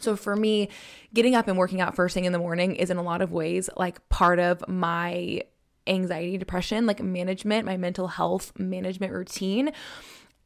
So 0.00 0.16
for 0.16 0.36
me, 0.36 0.68
getting 1.14 1.34
up 1.34 1.48
and 1.48 1.56
working 1.58 1.80
out 1.80 1.94
first 1.94 2.14
thing 2.14 2.24
in 2.24 2.32
the 2.32 2.38
morning 2.38 2.76
is 2.76 2.90
in 2.90 2.96
a 2.96 3.02
lot 3.02 3.22
of 3.22 3.32
ways 3.32 3.68
like 3.76 4.06
part 4.08 4.38
of 4.38 4.66
my 4.68 5.42
anxiety, 5.86 6.38
depression, 6.38 6.86
like 6.86 7.02
management, 7.02 7.66
my 7.66 7.76
mental 7.76 8.08
health 8.08 8.52
management 8.58 9.12
routine. 9.12 9.72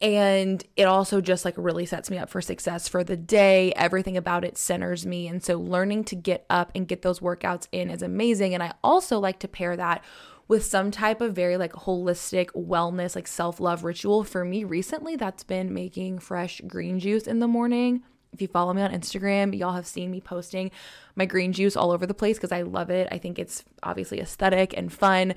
And 0.01 0.63
it 0.75 0.83
also 0.83 1.21
just 1.21 1.45
like 1.45 1.53
really 1.57 1.85
sets 1.85 2.11
me 2.11 2.17
up 2.17 2.29
for 2.29 2.41
success 2.41 2.87
for 2.87 3.03
the 3.03 3.15
day. 3.15 3.71
Everything 3.75 4.17
about 4.17 4.43
it 4.43 4.57
centers 4.57 5.05
me. 5.05 5.27
And 5.27 5.41
so 5.41 5.57
learning 5.57 6.03
to 6.05 6.15
get 6.15 6.45
up 6.49 6.71
and 6.75 6.87
get 6.87 7.01
those 7.01 7.21
workouts 7.21 7.67
in 7.71 7.89
is 7.89 8.01
amazing. 8.01 8.53
And 8.53 8.61
I 8.61 8.73
also 8.83 9.19
like 9.19 9.39
to 9.39 9.47
pair 9.47 9.77
that 9.77 10.03
with 10.47 10.65
some 10.65 10.91
type 10.91 11.21
of 11.21 11.33
very 11.33 11.57
like 11.57 11.73
holistic 11.73 12.47
wellness, 12.51 13.15
like 13.15 13.27
self 13.27 13.59
love 13.59 13.83
ritual. 13.83 14.23
For 14.23 14.43
me 14.43 14.63
recently, 14.63 15.15
that's 15.15 15.43
been 15.43 15.73
making 15.73 16.19
fresh 16.19 16.61
green 16.67 16.99
juice 16.99 17.25
in 17.25 17.39
the 17.39 17.47
morning 17.47 18.03
If 18.35 18.41
you 18.41 18.47
follow 18.47 18.73
me 18.73 18.81
on 18.81 18.91
Instagram, 18.91 19.57
y'all 19.57 19.73
have 19.73 19.87
seen 19.87 20.11
me 20.11 20.21
posting 20.21 20.69
my 21.15 21.25
green 21.25 21.53
juice 21.53 21.75
all 21.75 21.91
over 21.91 22.05
the 22.05 22.13
place 22.13 22.37
because 22.37 22.51
I 22.51 22.61
love 22.61 22.89
it. 22.89 23.07
I 23.11 23.17
think 23.17 23.39
it's 23.39 23.63
obviously 23.81 24.19
aesthetic 24.19 24.77
and 24.77 24.93
fun, 24.93 25.33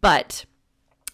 but 0.00 0.46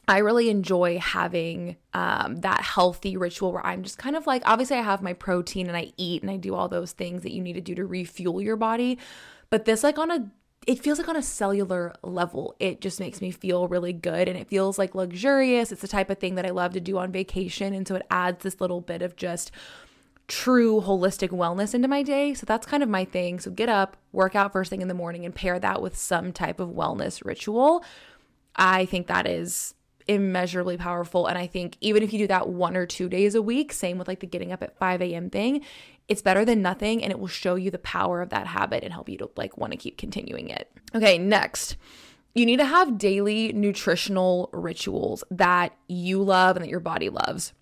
I 0.06 0.18
really 0.18 0.48
enjoy 0.48 0.98
having 0.98 1.76
um, 1.92 2.36
that 2.36 2.60
healthy 2.60 3.16
ritual 3.16 3.52
where 3.52 3.66
I'm 3.66 3.82
just 3.82 3.98
kind 3.98 4.16
of 4.16 4.26
like, 4.26 4.42
obviously, 4.46 4.76
I 4.76 4.82
have 4.82 5.02
my 5.02 5.12
protein 5.12 5.66
and 5.66 5.76
I 5.76 5.92
eat 5.96 6.22
and 6.22 6.30
I 6.30 6.36
do 6.36 6.54
all 6.54 6.68
those 6.68 6.92
things 6.92 7.22
that 7.22 7.32
you 7.32 7.42
need 7.42 7.54
to 7.54 7.60
do 7.60 7.74
to 7.74 7.84
refuel 7.84 8.40
your 8.40 8.56
body. 8.56 8.98
But 9.50 9.64
this, 9.64 9.82
like, 9.82 9.98
on 9.98 10.10
a 10.10 10.30
it 10.66 10.78
feels 10.78 10.98
like 10.98 11.08
on 11.08 11.16
a 11.16 11.22
cellular 11.22 11.94
level, 12.02 12.54
it 12.58 12.80
just 12.80 13.00
makes 13.00 13.20
me 13.20 13.30
feel 13.30 13.68
really 13.68 13.92
good 13.92 14.28
and 14.28 14.38
it 14.38 14.48
feels 14.48 14.78
like 14.78 14.94
luxurious. 14.94 15.70
It's 15.70 15.82
the 15.82 15.88
type 15.88 16.10
of 16.10 16.18
thing 16.18 16.36
that 16.36 16.46
I 16.46 16.50
love 16.50 16.72
to 16.72 16.80
do 16.80 16.98
on 16.98 17.12
vacation. 17.12 17.74
And 17.74 17.86
so 17.86 17.96
it 17.96 18.06
adds 18.10 18.42
this 18.42 18.60
little 18.60 18.80
bit 18.80 19.02
of 19.02 19.16
just 19.16 19.50
true 20.26 20.80
holistic 20.80 21.28
wellness 21.28 21.74
into 21.74 21.88
my 21.88 22.02
day. 22.02 22.34
So 22.34 22.46
that's 22.46 22.66
kind 22.66 22.82
of 22.82 22.88
my 22.88 23.04
thing. 23.04 23.40
So 23.40 23.50
get 23.50 23.68
up, 23.68 23.96
work 24.12 24.34
out 24.34 24.52
first 24.52 24.70
thing 24.70 24.82
in 24.82 24.88
the 24.88 24.94
morning, 24.94 25.24
and 25.24 25.34
pair 25.34 25.58
that 25.58 25.82
with 25.82 25.96
some 25.96 26.32
type 26.32 26.60
of 26.60 26.70
wellness 26.70 27.24
ritual. 27.24 27.84
I 28.56 28.86
think 28.86 29.06
that 29.08 29.26
is 29.26 29.74
immeasurably 30.06 30.76
powerful. 30.76 31.26
And 31.26 31.38
I 31.38 31.46
think 31.46 31.76
even 31.80 32.02
if 32.02 32.12
you 32.12 32.18
do 32.18 32.26
that 32.28 32.48
one 32.48 32.76
or 32.76 32.86
two 32.86 33.08
days 33.08 33.34
a 33.34 33.42
week, 33.42 33.72
same 33.72 33.98
with 33.98 34.08
like 34.08 34.20
the 34.20 34.26
getting 34.26 34.52
up 34.52 34.62
at 34.62 34.78
5 34.78 35.02
a.m. 35.02 35.30
thing, 35.30 35.62
it's 36.08 36.22
better 36.22 36.44
than 36.44 36.62
nothing 36.62 37.02
and 37.02 37.10
it 37.10 37.18
will 37.18 37.26
show 37.26 37.54
you 37.54 37.70
the 37.70 37.78
power 37.78 38.20
of 38.20 38.30
that 38.30 38.46
habit 38.46 38.84
and 38.84 38.92
help 38.92 39.08
you 39.08 39.18
to 39.18 39.30
like 39.36 39.56
want 39.56 39.72
to 39.72 39.78
keep 39.78 39.96
continuing 39.96 40.50
it. 40.50 40.70
Okay, 40.94 41.18
next. 41.18 41.76
You 42.34 42.46
need 42.46 42.58
to 42.58 42.64
have 42.64 42.98
daily 42.98 43.52
nutritional 43.52 44.50
rituals 44.52 45.24
that 45.30 45.74
you 45.88 46.22
love 46.22 46.56
and 46.56 46.64
that 46.64 46.70
your 46.70 46.80
body 46.80 47.08
loves. 47.08 47.52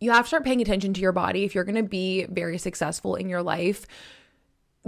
You 0.00 0.12
have 0.12 0.24
to 0.24 0.28
start 0.28 0.44
paying 0.44 0.60
attention 0.60 0.94
to 0.94 1.00
your 1.00 1.12
body. 1.12 1.44
If 1.44 1.54
you're 1.54 1.64
going 1.64 1.74
to 1.74 1.82
be 1.82 2.26
very 2.26 2.58
successful 2.58 3.16
in 3.16 3.28
your 3.28 3.42
life 3.42 3.86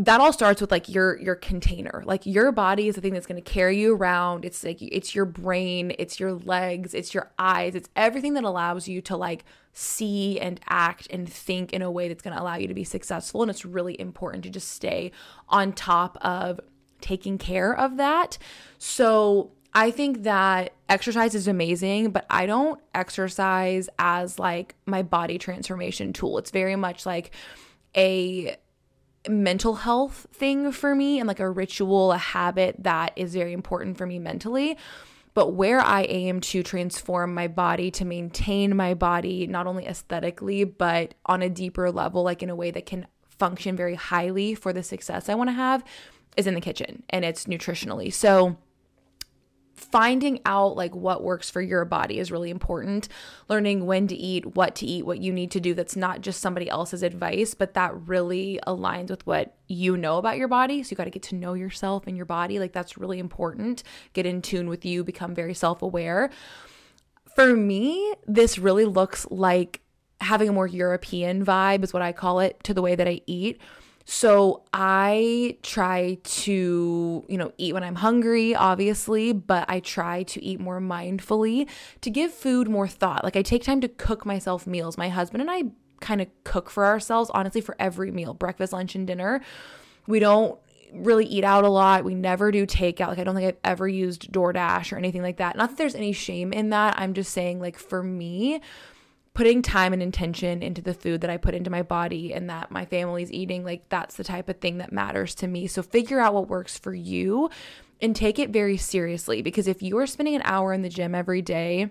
that 0.04 0.20
all 0.20 0.32
starts 0.32 0.60
with 0.62 0.70
like 0.70 0.88
your 0.88 1.18
your 1.20 1.34
container. 1.34 2.02
Like 2.06 2.24
your 2.24 2.52
body 2.52 2.88
is 2.88 2.94
the 2.94 3.00
thing 3.00 3.12
that's 3.12 3.26
going 3.26 3.42
to 3.42 3.50
carry 3.50 3.78
you 3.78 3.94
around. 3.94 4.44
It's 4.44 4.64
like 4.64 4.78
it's 4.80 5.14
your 5.14 5.26
brain 5.26 5.92
it's 5.98 6.18
your 6.18 6.32
legs 6.32 6.94
it's 6.94 7.12
your 7.12 7.30
eyes 7.38 7.74
it's 7.74 7.88
everything 7.96 8.34
that 8.34 8.44
allows 8.44 8.88
you 8.88 9.02
to 9.02 9.16
like 9.16 9.44
see 9.72 10.40
and 10.40 10.58
act 10.68 11.06
and 11.10 11.30
think 11.30 11.72
in 11.72 11.82
a 11.82 11.90
way 11.90 12.08
that's 12.08 12.22
going 12.22 12.34
to 12.34 12.42
allow 12.42 12.56
you 12.56 12.66
to 12.68 12.74
be 12.74 12.84
successful. 12.84 13.42
And 13.42 13.50
it's 13.50 13.64
really 13.64 14.00
important 14.00 14.44
to 14.44 14.50
just 14.50 14.68
stay 14.68 15.12
on 15.48 15.72
top 15.72 16.16
of 16.22 16.60
taking 17.00 17.36
care 17.36 17.76
of 17.76 17.96
that. 17.98 18.38
So 18.78 19.50
I 19.72 19.90
think 19.90 20.24
that 20.24 20.72
exercise 20.88 21.34
is 21.34 21.46
amazing, 21.46 22.10
but 22.10 22.26
I 22.28 22.46
don't 22.46 22.80
exercise 22.94 23.88
as 23.98 24.38
like 24.38 24.74
my 24.86 25.02
body 25.02 25.38
transformation 25.38 26.12
tool. 26.12 26.38
It's 26.38 26.50
very 26.50 26.76
much 26.76 27.06
like 27.06 27.30
a 27.96 28.56
mental 29.28 29.74
health 29.74 30.26
thing 30.32 30.72
for 30.72 30.94
me 30.94 31.18
and 31.18 31.28
like 31.28 31.40
a 31.40 31.48
ritual, 31.48 32.12
a 32.12 32.18
habit 32.18 32.76
that 32.80 33.12
is 33.16 33.34
very 33.34 33.52
important 33.52 33.96
for 33.96 34.06
me 34.06 34.18
mentally. 34.18 34.76
But 35.34 35.52
where 35.52 35.80
I 35.80 36.02
aim 36.02 36.40
to 36.40 36.64
transform 36.64 37.34
my 37.34 37.46
body, 37.46 37.92
to 37.92 38.04
maintain 38.04 38.74
my 38.74 38.94
body, 38.94 39.46
not 39.46 39.68
only 39.68 39.86
aesthetically, 39.86 40.64
but 40.64 41.14
on 41.26 41.42
a 41.42 41.48
deeper 41.48 41.92
level, 41.92 42.24
like 42.24 42.42
in 42.42 42.50
a 42.50 42.56
way 42.56 42.72
that 42.72 42.86
can 42.86 43.06
function 43.22 43.76
very 43.76 43.94
highly 43.94 44.56
for 44.56 44.72
the 44.72 44.82
success 44.82 45.28
I 45.28 45.36
want 45.36 45.48
to 45.48 45.54
have, 45.54 45.84
is 46.36 46.48
in 46.48 46.54
the 46.54 46.60
kitchen 46.60 47.04
and 47.10 47.24
it's 47.24 47.44
nutritionally. 47.44 48.12
So, 48.12 48.56
finding 49.80 50.40
out 50.44 50.76
like 50.76 50.94
what 50.94 51.24
works 51.24 51.48
for 51.48 51.62
your 51.62 51.84
body 51.84 52.18
is 52.18 52.30
really 52.30 52.50
important. 52.50 53.08
Learning 53.48 53.86
when 53.86 54.06
to 54.08 54.14
eat, 54.14 54.54
what 54.54 54.74
to 54.76 54.86
eat, 54.86 55.06
what 55.06 55.20
you 55.20 55.32
need 55.32 55.50
to 55.52 55.60
do 55.60 55.74
that's 55.74 55.96
not 55.96 56.20
just 56.20 56.40
somebody 56.40 56.68
else's 56.68 57.02
advice, 57.02 57.54
but 57.54 57.74
that 57.74 57.94
really 58.06 58.60
aligns 58.66 59.10
with 59.10 59.26
what 59.26 59.56
you 59.68 59.96
know 59.96 60.18
about 60.18 60.36
your 60.36 60.48
body. 60.48 60.82
So 60.82 60.90
you 60.90 60.96
got 60.96 61.04
to 61.04 61.10
get 61.10 61.22
to 61.24 61.34
know 61.34 61.54
yourself 61.54 62.06
and 62.06 62.16
your 62.16 62.26
body. 62.26 62.58
Like 62.58 62.72
that's 62.72 62.98
really 62.98 63.18
important. 63.18 63.82
Get 64.12 64.26
in 64.26 64.42
tune 64.42 64.68
with 64.68 64.84
you, 64.84 65.02
become 65.02 65.34
very 65.34 65.54
self-aware. 65.54 66.30
For 67.34 67.56
me, 67.56 68.14
this 68.26 68.58
really 68.58 68.84
looks 68.84 69.26
like 69.30 69.80
having 70.20 70.50
a 70.50 70.52
more 70.52 70.66
European 70.66 71.44
vibe 71.44 71.82
is 71.82 71.92
what 71.92 72.02
I 72.02 72.12
call 72.12 72.40
it 72.40 72.62
to 72.64 72.74
the 72.74 72.82
way 72.82 72.94
that 72.94 73.08
I 73.08 73.22
eat 73.26 73.60
so 74.04 74.64
I 74.72 75.58
try 75.62 76.18
to, 76.22 77.24
you 77.28 77.38
know, 77.38 77.52
eat 77.58 77.74
when 77.74 77.84
I'm 77.84 77.96
hungry, 77.96 78.54
obviously, 78.54 79.32
but 79.32 79.64
I 79.68 79.80
try 79.80 80.22
to 80.24 80.42
eat 80.42 80.58
more 80.58 80.80
mindfully 80.80 81.68
to 82.00 82.10
give 82.10 82.32
food 82.32 82.68
more 82.68 82.88
thought. 82.88 83.24
Like 83.24 83.36
I 83.36 83.42
take 83.42 83.62
time 83.62 83.80
to 83.82 83.88
cook 83.88 84.26
myself 84.26 84.66
meals. 84.66 84.98
My 84.98 85.08
husband 85.08 85.42
and 85.42 85.50
I 85.50 85.64
kind 86.00 86.20
of 86.20 86.28
cook 86.44 86.70
for 86.70 86.86
ourselves, 86.86 87.30
honestly, 87.32 87.60
for 87.60 87.76
every 87.78 88.10
meal 88.10 88.34
breakfast, 88.34 88.72
lunch, 88.72 88.94
and 88.94 89.06
dinner. 89.06 89.42
We 90.06 90.18
don't 90.18 90.58
really 90.92 91.26
eat 91.26 91.44
out 91.44 91.64
a 91.64 91.68
lot. 91.68 92.04
We 92.04 92.14
never 92.14 92.50
do 92.50 92.66
takeout. 92.66 93.08
Like 93.08 93.18
I 93.18 93.24
don't 93.24 93.34
think 93.34 93.48
I've 93.48 93.70
ever 93.70 93.86
used 93.86 94.32
DoorDash 94.32 94.92
or 94.92 94.96
anything 94.96 95.22
like 95.22 95.36
that. 95.36 95.56
Not 95.56 95.70
that 95.70 95.78
there's 95.78 95.94
any 95.94 96.12
shame 96.12 96.52
in 96.52 96.70
that. 96.70 96.98
I'm 96.98 97.14
just 97.14 97.32
saying 97.32 97.60
like 97.60 97.78
for 97.78 98.02
me, 98.02 98.60
putting 99.40 99.62
time 99.62 99.94
and 99.94 100.02
intention 100.02 100.62
into 100.62 100.82
the 100.82 100.92
food 100.92 101.22
that 101.22 101.30
I 101.30 101.38
put 101.38 101.54
into 101.54 101.70
my 101.70 101.80
body 101.80 102.34
and 102.34 102.50
that 102.50 102.70
my 102.70 102.84
family's 102.84 103.32
eating, 103.32 103.64
like 103.64 103.88
that's 103.88 104.16
the 104.16 104.22
type 104.22 104.50
of 104.50 104.58
thing 104.58 104.76
that 104.76 104.92
matters 104.92 105.34
to 105.36 105.46
me. 105.46 105.66
So 105.66 105.82
figure 105.82 106.20
out 106.20 106.34
what 106.34 106.48
works 106.48 106.76
for 106.76 106.92
you 106.92 107.48
and 108.02 108.14
take 108.14 108.38
it 108.38 108.50
very 108.50 108.76
seriously 108.76 109.40
because 109.40 109.66
if 109.66 109.82
you 109.82 109.96
are 109.96 110.06
spending 110.06 110.34
an 110.34 110.42
hour 110.44 110.74
in 110.74 110.82
the 110.82 110.90
gym 110.90 111.14
every 111.14 111.40
day, 111.40 111.88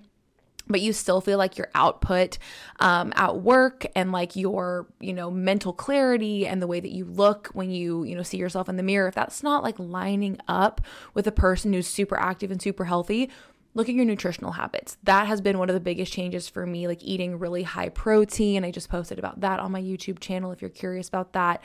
but 0.68 0.82
you 0.82 0.94
still 0.94 1.22
feel 1.22 1.39
like 1.39 1.58
your 1.58 1.70
output 1.74 2.38
um, 2.79 3.12
at 3.15 3.38
work 3.38 3.84
and 3.96 4.12
like 4.12 4.36
your 4.36 4.86
you 5.00 5.13
know 5.13 5.32
mental 5.32 5.74
clarity 5.74 6.46
and 6.46 6.62
the 6.62 6.68
way 6.68 6.79
that 6.79 6.91
you 6.91 7.06
look 7.06 7.50
when 7.53 7.72
you 7.72 8.03
you 8.03 8.15
know 8.15 8.22
see 8.22 8.38
yourself 8.38 8.70
in 8.70 8.77
the 8.77 8.84
mirror 8.84 9.08
if 9.08 9.15
that's 9.15 9.41
not 9.41 9.63
like 9.63 9.79
lining 9.79 10.38
up 10.48 10.82
with 11.15 11.25
a 11.25 11.32
person 11.32 11.74
who's 11.74 11.88
super 11.88 12.20
active 12.20 12.51
and 12.51 12.62
super 12.62 12.86
healthy 12.86 13.27
look 13.73 13.88
at 13.88 13.95
your 13.95 14.05
nutritional 14.05 14.53
habits. 14.53 14.97
That 15.03 15.27
has 15.27 15.41
been 15.41 15.59
one 15.59 15.69
of 15.69 15.73
the 15.73 15.79
biggest 15.79 16.11
changes 16.11 16.49
for 16.49 16.65
me, 16.65 16.88
like 16.88 17.03
eating 17.03 17.38
really 17.38 17.63
high 17.63 17.89
protein. 17.89 18.63
I 18.63 18.71
just 18.71 18.89
posted 18.89 19.19
about 19.19 19.41
that 19.41 19.59
on 19.59 19.71
my 19.71 19.81
YouTube 19.81 20.19
channel 20.19 20.51
if 20.51 20.61
you're 20.61 20.69
curious 20.69 21.07
about 21.07 21.33
that. 21.33 21.61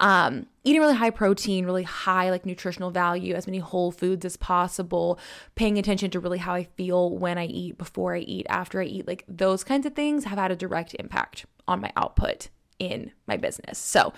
Um, 0.00 0.46
eating 0.64 0.80
really 0.80 0.94
high 0.94 1.10
protein, 1.10 1.66
really 1.66 1.82
high 1.82 2.30
like 2.30 2.46
nutritional 2.46 2.90
value, 2.90 3.34
as 3.34 3.46
many 3.46 3.58
whole 3.58 3.90
foods 3.90 4.24
as 4.24 4.36
possible, 4.36 5.18
paying 5.56 5.78
attention 5.78 6.10
to 6.12 6.20
really 6.20 6.38
how 6.38 6.54
I 6.54 6.64
feel 6.64 7.16
when 7.16 7.38
I 7.38 7.46
eat, 7.46 7.76
before 7.76 8.14
I 8.14 8.20
eat, 8.20 8.46
after 8.48 8.80
I 8.80 8.84
eat, 8.84 9.08
like 9.08 9.24
those 9.28 9.64
kinds 9.64 9.86
of 9.86 9.94
things 9.94 10.24
have 10.24 10.38
had 10.38 10.52
a 10.52 10.56
direct 10.56 10.94
impact 10.98 11.46
on 11.66 11.80
my 11.80 11.92
output 11.96 12.48
in 12.78 13.12
my 13.26 13.36
business. 13.36 13.78
So, 13.78 14.12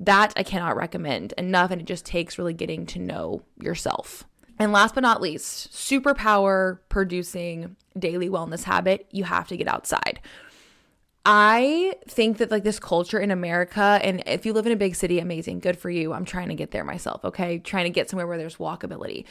that 0.00 0.32
I 0.34 0.42
cannot 0.42 0.76
recommend 0.76 1.34
enough. 1.36 1.70
And 1.70 1.80
it 1.80 1.86
just 1.86 2.06
takes 2.06 2.38
really 2.38 2.54
getting 2.54 2.86
to 2.86 2.98
know 2.98 3.42
yourself. 3.60 4.24
And 4.60 4.72
last 4.72 4.94
but 4.94 5.00
not 5.00 5.22
least, 5.22 5.72
superpower 5.72 6.80
producing 6.90 7.76
daily 7.98 8.28
wellness 8.28 8.64
habit, 8.64 9.06
you 9.10 9.24
have 9.24 9.48
to 9.48 9.56
get 9.56 9.66
outside. 9.66 10.20
I 11.24 11.94
think 12.06 12.36
that 12.38 12.50
like 12.50 12.62
this 12.62 12.78
culture 12.78 13.18
in 13.18 13.30
America, 13.30 13.98
and 14.02 14.22
if 14.26 14.44
you 14.44 14.52
live 14.52 14.66
in 14.66 14.72
a 14.72 14.76
big 14.76 14.94
city, 14.94 15.18
amazing, 15.18 15.60
good 15.60 15.78
for 15.78 15.88
you. 15.88 16.12
I'm 16.12 16.26
trying 16.26 16.48
to 16.48 16.54
get 16.54 16.72
there 16.72 16.84
myself, 16.84 17.24
okay? 17.24 17.58
Trying 17.58 17.84
to 17.84 17.90
get 17.90 18.10
somewhere 18.10 18.26
where 18.26 18.36
there's 18.36 18.56
walkability. 18.56 19.24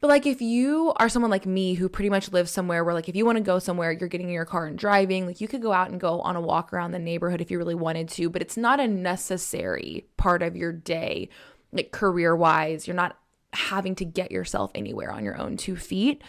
But 0.00 0.08
like 0.08 0.26
if 0.26 0.42
you 0.42 0.92
are 0.96 1.08
someone 1.08 1.30
like 1.30 1.46
me 1.46 1.74
who 1.74 1.88
pretty 1.88 2.10
much 2.10 2.32
lives 2.32 2.50
somewhere 2.50 2.82
where 2.82 2.92
like 2.92 3.08
if 3.08 3.14
you 3.14 3.24
want 3.24 3.38
to 3.38 3.44
go 3.44 3.60
somewhere, 3.60 3.92
you're 3.92 4.08
getting 4.08 4.26
in 4.26 4.34
your 4.34 4.44
car 4.44 4.66
and 4.66 4.76
driving, 4.76 5.26
like 5.26 5.40
you 5.40 5.46
could 5.46 5.62
go 5.62 5.72
out 5.72 5.90
and 5.90 6.00
go 6.00 6.20
on 6.22 6.34
a 6.34 6.40
walk 6.40 6.72
around 6.72 6.90
the 6.90 6.98
neighborhood 6.98 7.40
if 7.40 7.52
you 7.52 7.58
really 7.58 7.76
wanted 7.76 8.08
to, 8.08 8.28
but 8.28 8.42
it's 8.42 8.56
not 8.56 8.80
a 8.80 8.88
necessary 8.88 10.08
part 10.16 10.42
of 10.42 10.56
your 10.56 10.72
day, 10.72 11.28
like 11.70 11.92
career 11.92 12.34
wise. 12.34 12.88
You're 12.88 12.96
not 12.96 13.16
having 13.52 13.94
to 13.96 14.04
get 14.04 14.30
yourself 14.30 14.70
anywhere 14.74 15.12
on 15.12 15.24
your 15.24 15.38
own 15.38 15.56
two 15.56 15.76
feet. 15.76 16.22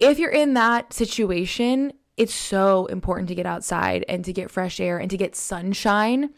If 0.00 0.18
you're 0.18 0.30
in 0.30 0.54
that 0.54 0.92
situation, 0.92 1.92
it's 2.16 2.34
so 2.34 2.86
important 2.86 3.28
to 3.28 3.34
get 3.34 3.46
outside 3.46 4.04
and 4.08 4.24
to 4.24 4.32
get 4.32 4.50
fresh 4.50 4.80
air 4.80 4.98
and 4.98 5.10
to 5.10 5.16
get 5.16 5.34
sunshine. 5.34 6.30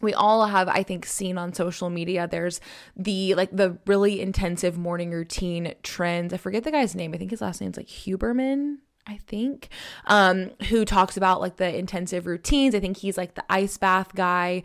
We 0.00 0.14
all 0.14 0.46
have, 0.46 0.68
I 0.68 0.82
think, 0.82 1.06
seen 1.06 1.38
on 1.38 1.52
social 1.52 1.88
media. 1.88 2.26
There's 2.26 2.60
the 2.96 3.34
like 3.34 3.56
the 3.56 3.78
really 3.86 4.20
intensive 4.20 4.76
morning 4.76 5.12
routine 5.12 5.74
trends. 5.82 6.32
I 6.32 6.38
forget 6.38 6.64
the 6.64 6.72
guy's 6.72 6.94
name. 6.94 7.14
I 7.14 7.18
think 7.18 7.30
his 7.30 7.40
last 7.40 7.60
name's 7.60 7.76
like 7.76 7.86
Huberman. 7.86 8.78
I 9.06 9.16
think, 9.26 9.68
um, 10.06 10.50
who 10.68 10.84
talks 10.84 11.16
about 11.16 11.40
like 11.40 11.56
the 11.56 11.76
intensive 11.76 12.26
routines. 12.26 12.74
I 12.74 12.80
think 12.80 12.98
he's 12.98 13.16
like 13.16 13.34
the 13.34 13.44
ice 13.50 13.76
bath 13.76 14.14
guy, 14.14 14.62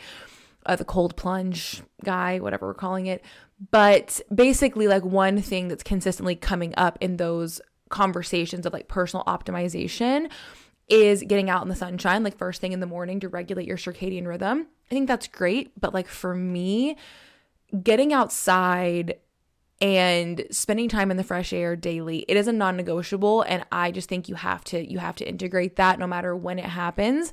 uh, 0.67 0.75
the 0.75 0.85
cold 0.85 1.15
plunge 1.15 1.81
guy, 2.03 2.39
whatever 2.39 2.67
we're 2.67 2.73
calling 2.73 3.07
it. 3.07 3.23
But 3.71 4.21
basically, 4.33 4.87
like 4.87 5.03
one 5.03 5.41
thing 5.41 5.67
that's 5.67 5.83
consistently 5.83 6.35
coming 6.35 6.73
up 6.77 6.97
in 7.01 7.17
those 7.17 7.59
conversations 7.89 8.65
of 8.65 8.73
like 8.73 8.87
personal 8.87 9.23
optimization 9.25 10.29
is 10.87 11.23
getting 11.23 11.49
out 11.49 11.63
in 11.63 11.69
the 11.69 11.75
sunshine, 11.75 12.23
like 12.23 12.37
first 12.37 12.61
thing 12.61 12.71
in 12.71 12.79
the 12.79 12.85
morning 12.85 13.19
to 13.19 13.29
regulate 13.29 13.67
your 13.67 13.77
circadian 13.77 14.27
rhythm. 14.27 14.67
I 14.89 14.93
think 14.93 15.07
that's 15.07 15.27
great. 15.27 15.71
But 15.79 15.93
like 15.93 16.07
for 16.07 16.35
me, 16.35 16.97
getting 17.83 18.13
outside 18.13 19.15
and 19.81 20.45
spending 20.49 20.89
time 20.89 21.11
in 21.11 21.17
the 21.17 21.23
fresh 21.23 21.53
air 21.53 21.75
daily 21.75 22.25
it 22.27 22.35
is 22.35 22.47
a 22.47 22.53
non-negotiable 22.53 23.43
and 23.43 23.63
i 23.71 23.91
just 23.91 24.09
think 24.09 24.27
you 24.27 24.33
have 24.33 24.63
to 24.63 24.89
you 24.91 24.97
have 24.97 25.15
to 25.15 25.27
integrate 25.27 25.75
that 25.75 25.99
no 25.99 26.07
matter 26.07 26.35
when 26.35 26.57
it 26.57 26.65
happens 26.65 27.31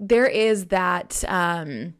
there 0.00 0.26
is 0.26 0.66
that 0.66 1.22
um 1.28 1.94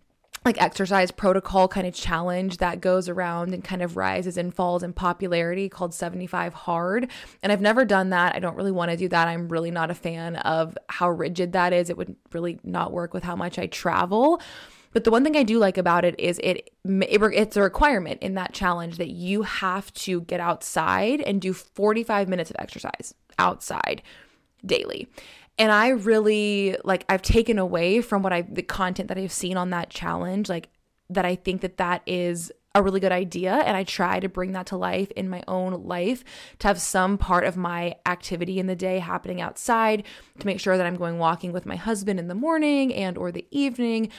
like 0.45 0.61
exercise 0.61 1.11
protocol 1.11 1.69
kind 1.69 1.87
of 1.87 1.95
challenge 1.95 2.59
that 2.59 2.81
goes 2.81 3.09
around 3.09 3.55
and 3.55 3.63
kind 3.63 3.83
of 3.83 3.97
rises 3.97 4.37
and 4.37 4.55
falls 4.55 4.83
in 4.83 4.93
popularity 4.93 5.69
called 5.69 5.95
75 5.95 6.55
hard. 6.55 7.11
And 7.43 7.53
i've 7.53 7.61
never 7.61 7.85
done 7.85 8.11
that. 8.11 8.35
I 8.35 8.39
don't 8.39 8.57
really 8.57 8.73
want 8.73 8.91
to 8.91 8.97
do 8.97 9.09
that. 9.09 9.29
I'm 9.29 9.49
really 9.49 9.71
not 9.71 9.91
a 9.91 9.95
fan 9.95 10.37
of 10.37 10.77
how 10.89 11.11
rigid 11.11 11.53
that 11.53 11.73
is. 11.73 11.91
It 11.91 11.97
would 11.97 12.17
really 12.33 12.59
not 12.65 12.93
work 12.93 13.15
with 13.15 13.23
how 13.23 13.37
much 13.37 13.59
i 13.59 13.67
travel. 13.67 14.41
But 14.93 15.05
the 15.05 15.11
one 15.11 15.25
thing 15.25 15.37
I 15.37 15.43
do 15.43 15.59
like 15.59 15.79
about 15.79 16.05
it 16.05 16.15
is 16.19 16.39
it, 16.43 16.71
it 16.85 17.23
it's 17.23 17.57
a 17.57 17.63
requirement 17.63 18.21
in 18.23 18.35
that 18.35 18.53
challenge 18.53 18.99
that 18.99 19.09
you 19.09 19.43
have 19.43 19.93
to 19.95 20.21
get 20.23 20.39
outside 20.39 21.21
and 21.23 21.41
do 21.41 21.53
45 21.55 22.29
minutes 22.29 22.51
of 22.51 22.57
exercise 22.59 23.15
outside 23.39 24.03
daily. 24.65 25.09
And 25.59 25.71
I 25.71 25.89
really 25.89 26.77
like 26.85 27.05
I've 27.09 27.23
taken 27.23 27.59
away 27.59 28.01
from 28.01 28.23
what 28.23 28.33
I 28.33 28.43
the 28.43 28.63
content 28.63 29.09
that 29.09 29.19
I've 29.19 29.33
seen 29.33 29.57
on 29.57 29.71
that 29.71 29.91
challenge 29.91 30.49
like 30.49 30.71
that 31.11 31.25
I 31.25 31.35
think 31.35 31.61
that 31.61 31.77
that 31.77 32.03
is 32.07 32.51
a 32.75 32.83
really 32.83 33.01
good 33.01 33.13
idea 33.13 33.53
and 33.53 33.77
I 33.77 33.85
try 33.85 34.19
to 34.19 34.29
bring 34.29 34.53
that 34.53 34.67
to 34.67 34.77
life 34.77 35.11
in 35.13 35.29
my 35.29 35.43
own 35.47 35.85
life 35.85 36.25
to 36.61 36.69
have 36.69 36.81
some 36.81 37.19
part 37.19 37.45
of 37.45 37.57
my 37.57 37.97
activity 38.07 38.59
in 38.59 38.67
the 38.67 38.77
day 38.77 38.99
happening 38.99 39.41
outside 39.41 40.05
to 40.39 40.47
make 40.47 40.59
sure 40.59 40.77
that 40.77 40.87
I'm 40.87 40.97
going 40.97 41.19
walking 41.19 41.53
with 41.53 41.67
my 41.67 41.77
husband 41.77 42.19
in 42.19 42.29
the 42.29 42.35
morning 42.35 42.95
and 42.95 43.19
or 43.19 43.31
the 43.31 43.47
evening 43.51 44.11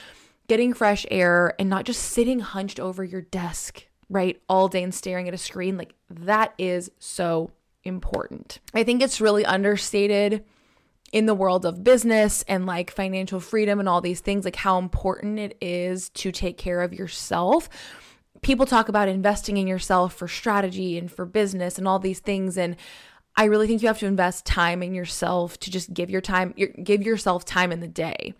getting 0.46 0.72
fresh 0.72 1.04
air 1.10 1.54
and 1.58 1.68
not 1.68 1.84
just 1.84 2.02
sitting 2.02 2.40
hunched 2.40 2.78
over 2.78 3.02
your 3.02 3.22
desk 3.22 3.86
right 4.08 4.40
all 4.48 4.68
day 4.68 4.82
and 4.82 4.94
staring 4.94 5.26
at 5.26 5.34
a 5.34 5.38
screen 5.38 5.76
like 5.76 5.94
that 6.08 6.54
is 6.58 6.90
so 6.98 7.50
important. 7.82 8.60
I 8.72 8.84
think 8.84 9.02
it's 9.02 9.20
really 9.20 9.44
understated 9.44 10.44
in 11.14 11.26
the 11.26 11.34
world 11.34 11.64
of 11.64 11.84
business 11.84 12.42
and 12.48 12.66
like 12.66 12.90
financial 12.90 13.38
freedom 13.38 13.78
and 13.78 13.88
all 13.88 14.00
these 14.00 14.18
things, 14.18 14.44
like 14.44 14.56
how 14.56 14.78
important 14.78 15.38
it 15.38 15.56
is 15.60 16.08
to 16.08 16.32
take 16.32 16.58
care 16.58 16.82
of 16.82 16.92
yourself. 16.92 17.68
People 18.42 18.66
talk 18.66 18.88
about 18.88 19.06
investing 19.06 19.56
in 19.56 19.68
yourself 19.68 20.12
for 20.12 20.26
strategy 20.26 20.98
and 20.98 21.08
for 21.10 21.24
business 21.24 21.78
and 21.78 21.86
all 21.86 22.00
these 22.00 22.18
things. 22.18 22.58
And 22.58 22.74
I 23.36 23.44
really 23.44 23.68
think 23.68 23.80
you 23.80 23.86
have 23.86 24.00
to 24.00 24.06
invest 24.06 24.44
time 24.44 24.82
in 24.82 24.92
yourself 24.92 25.56
to 25.60 25.70
just 25.70 25.94
give 25.94 26.10
your 26.10 26.20
time, 26.20 26.52
give 26.82 27.04
yourself 27.04 27.44
time 27.44 27.70
in 27.70 27.78
the 27.78 27.86
day 27.86 28.34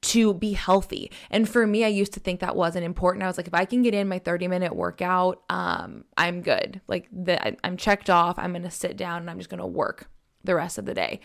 to 0.00 0.32
be 0.32 0.54
healthy. 0.54 1.12
And 1.30 1.46
for 1.46 1.66
me, 1.66 1.84
I 1.84 1.88
used 1.88 2.14
to 2.14 2.20
think 2.20 2.40
that 2.40 2.56
wasn't 2.56 2.86
important. 2.86 3.22
I 3.22 3.26
was 3.26 3.36
like, 3.36 3.48
if 3.48 3.54
I 3.54 3.66
can 3.66 3.82
get 3.82 3.92
in 3.92 4.08
my 4.08 4.18
30 4.18 4.48
minute 4.48 4.74
workout, 4.74 5.42
um, 5.50 6.06
I'm 6.16 6.40
good. 6.40 6.80
Like 6.88 7.06
that, 7.12 7.60
I'm 7.62 7.76
checked 7.76 8.08
off. 8.08 8.38
I'm 8.38 8.52
going 8.52 8.62
to 8.62 8.70
sit 8.70 8.96
down 8.96 9.20
and 9.20 9.28
I'm 9.28 9.36
just 9.36 9.50
going 9.50 9.60
to 9.60 9.66
work 9.66 10.08
the 10.42 10.54
rest 10.54 10.78
of 10.78 10.86
the 10.86 10.94
day. 10.94 11.20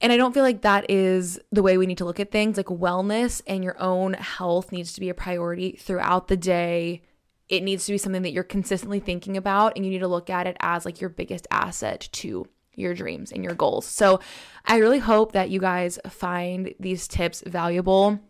And 0.00 0.12
I 0.12 0.16
don't 0.16 0.32
feel 0.32 0.42
like 0.42 0.62
that 0.62 0.90
is 0.90 1.38
the 1.52 1.62
way 1.62 1.76
we 1.76 1.86
need 1.86 1.98
to 1.98 2.04
look 2.04 2.20
at 2.20 2.30
things. 2.30 2.56
Like 2.56 2.66
wellness 2.66 3.42
and 3.46 3.62
your 3.62 3.80
own 3.80 4.14
health 4.14 4.72
needs 4.72 4.92
to 4.94 5.00
be 5.00 5.10
a 5.10 5.14
priority 5.14 5.72
throughout 5.72 6.28
the 6.28 6.36
day. 6.36 7.02
It 7.48 7.62
needs 7.62 7.84
to 7.86 7.92
be 7.92 7.98
something 7.98 8.22
that 8.22 8.32
you're 8.32 8.44
consistently 8.44 9.00
thinking 9.00 9.36
about, 9.36 9.72
and 9.74 9.84
you 9.84 9.90
need 9.90 9.98
to 9.98 10.08
look 10.08 10.30
at 10.30 10.46
it 10.46 10.56
as 10.60 10.84
like 10.84 11.00
your 11.00 11.10
biggest 11.10 11.48
asset 11.50 12.08
to 12.12 12.46
your 12.76 12.94
dreams 12.94 13.32
and 13.32 13.44
your 13.44 13.54
goals. 13.54 13.86
So 13.86 14.20
I 14.64 14.76
really 14.76 15.00
hope 15.00 15.32
that 15.32 15.50
you 15.50 15.60
guys 15.60 15.98
find 16.08 16.74
these 16.78 17.08
tips 17.08 17.42
valuable. 17.44 18.20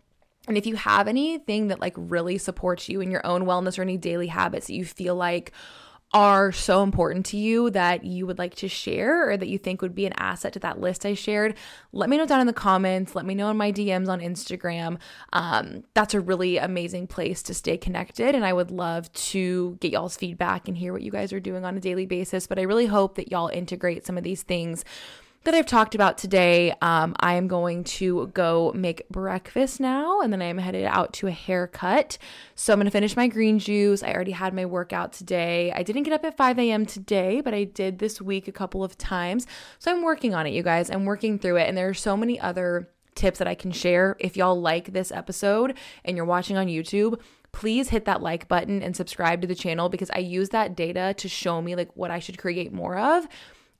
And 0.49 0.57
if 0.57 0.67
you 0.67 0.75
have 0.75 1.07
anything 1.07 1.69
that 1.69 1.81
like 1.81 1.95
really 1.97 2.39
supports 2.39 2.89
you 2.89 3.01
in 3.01 3.11
your 3.11 3.25
own 3.25 3.45
wellness 3.45 3.79
or 3.79 3.83
any 3.83 3.99
daily 3.99 4.29
habits 4.29 4.67
that 4.67 4.75
you 4.75 4.85
feel 4.85 5.15
like 5.15 5.53
are 6.13 6.51
so 6.51 6.83
important 6.83 7.25
to 7.25 7.37
you 7.37 7.71
that 7.71 8.05
you 8.05 8.27
would 8.27 8.39
like 8.39 8.57
to 8.57 8.69
share 8.69 9.31
or 9.31 9.37
that 9.37 9.49
you 9.49 9.59
think 9.59 9.81
would 9.81 9.95
be 9.95 10.07
an 10.07 10.13
asset 10.17 10.53
to 10.53 10.59
that 10.59 10.81
list 10.81 11.07
I 11.07 11.15
shared, 11.15 11.55
let 11.93 12.11
me 12.11 12.17
know 12.17 12.27
down 12.27 12.41
in 12.41 12.49
the 12.49 12.53
comments. 12.53 13.15
Let 13.15 13.25
me 13.25 13.35
know 13.35 13.49
in 13.51 13.57
my 13.57 13.71
DMs 13.71 14.09
on 14.09 14.21
Instagram. 14.21 14.99
Um, 15.33 15.85
that's 15.95 16.15
a 16.15 16.21
really 16.21 16.57
amazing 16.57 17.07
place 17.07 17.43
to 17.45 17.55
stay 17.55 17.77
connected. 17.77 18.35
And 18.35 18.45
I 18.45 18.53
would 18.53 18.73
love 18.73 19.13
to 19.13 19.79
get 19.81 19.93
y'all's 19.93 20.17
feedback 20.17 20.67
and 20.67 20.77
hear 20.77 20.93
what 20.93 21.03
you 21.03 21.13
guys 21.13 21.33
are 21.33 21.41
doing 21.41 21.65
on 21.65 21.77
a 21.77 21.81
daily 21.81 22.07
basis. 22.07 22.49
But 22.49 22.59
I 22.59 22.63
really 22.63 22.87
hope 22.87 23.15
that 23.15 23.31
y'all 23.31 23.49
integrate 23.49 24.05
some 24.05 24.19
of 24.19 24.25
these 24.25 24.43
things 24.43 24.85
that 25.45 25.55
I've 25.55 25.67
talked 25.67 25.95
about 25.95 26.19
today. 26.19 26.75
Um, 26.83 27.17
I 27.19 27.35
am 27.35 27.49
going 27.49 27.85
to 27.85 28.27
go 28.35 28.73
make 28.75 29.09
breakfast 29.09 29.81
now, 29.81 30.21
and 30.21 30.33
then 30.33 30.43
I'm 30.43 30.59
headed 30.59 30.85
out 30.85 31.15
to 31.15 31.29
a 31.29 31.31
haircut. 31.31 32.19
So 32.55 32.73
I'm 32.73 32.79
going 32.79 32.85
to 32.85 32.91
finish 32.91 33.17
my 33.17 33.27
green 33.27 33.59
juice. 33.59 34.03
I 34.03 34.13
already 34.13 34.33
had 34.33 34.53
my 34.53 34.67
workout 34.67 35.15
today. 35.15 35.73
I 35.75 35.83
didn't 35.83 36.03
get 36.03 36.13
up 36.13 36.25
at 36.25 36.37
5 36.37 36.59
a.m. 36.59 36.85
today, 36.85 37.41
but 37.41 37.55
I 37.55 37.65
did 37.65 37.99
this 37.99 38.21
week 38.21 38.49
a 38.49 38.53
couple 38.53 38.85
of 38.85 38.99
times. 38.99 39.47
So 39.79 39.91
I'm 39.91 40.03
working 40.03 40.35
on 40.35 40.47
it, 40.47 40.53
you 40.53 40.63
guys. 40.63 40.91
I'm 40.91 41.07
working 41.07 41.39
through 41.39 41.57
it, 41.57 41.69
and 41.69 41.77
there 41.77 41.89
are 41.89 41.95
so 41.95 42.19
many 42.19 42.39
other 42.39 42.91
tips 43.15 43.39
that 43.39 43.49
I 43.49 43.55
can 43.55 43.73
share. 43.73 44.17
If 44.19 44.37
y'all 44.37 44.61
like 44.61 44.93
this 44.93 45.11
episode 45.11 45.77
and 46.05 46.17
you're 46.17 46.27
watching 46.27 46.59
on 46.59 46.67
YouTube, 46.67 47.19
please 47.53 47.89
hit 47.89 48.05
that 48.05 48.23
like 48.23 48.47
button 48.47 48.83
and 48.83 48.95
subscribe 48.95 49.41
to 49.41 49.47
the 49.47 49.55
channel 49.55 49.89
because 49.89 50.11
I 50.15 50.19
use 50.19 50.51
that 50.51 50.77
data 50.77 51.15
to 51.17 51.29
show 51.29 51.61
me 51.61 51.75
like 51.75 51.97
what 51.97 52.11
I 52.11 52.19
should 52.19 52.39
create 52.39 52.73
more 52.73 52.99
of. 52.99 53.27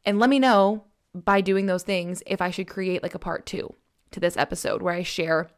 And 0.05 0.19
let 0.19 0.31
me 0.31 0.39
know 0.39 0.85
by 1.15 1.41
doing 1.41 1.67
those 1.67 1.83
things 1.83 2.23
if 2.27 2.41
I 2.41 2.51
should 2.51 2.69
create 2.69 3.03
like 3.03 3.15
a 3.15 3.19
part 3.19 3.47
two 3.47 3.75
to 4.13 4.21
this 4.21 4.37
episode 4.37 4.83
where 4.83 4.95
I 4.95 5.03
share 5.03 5.51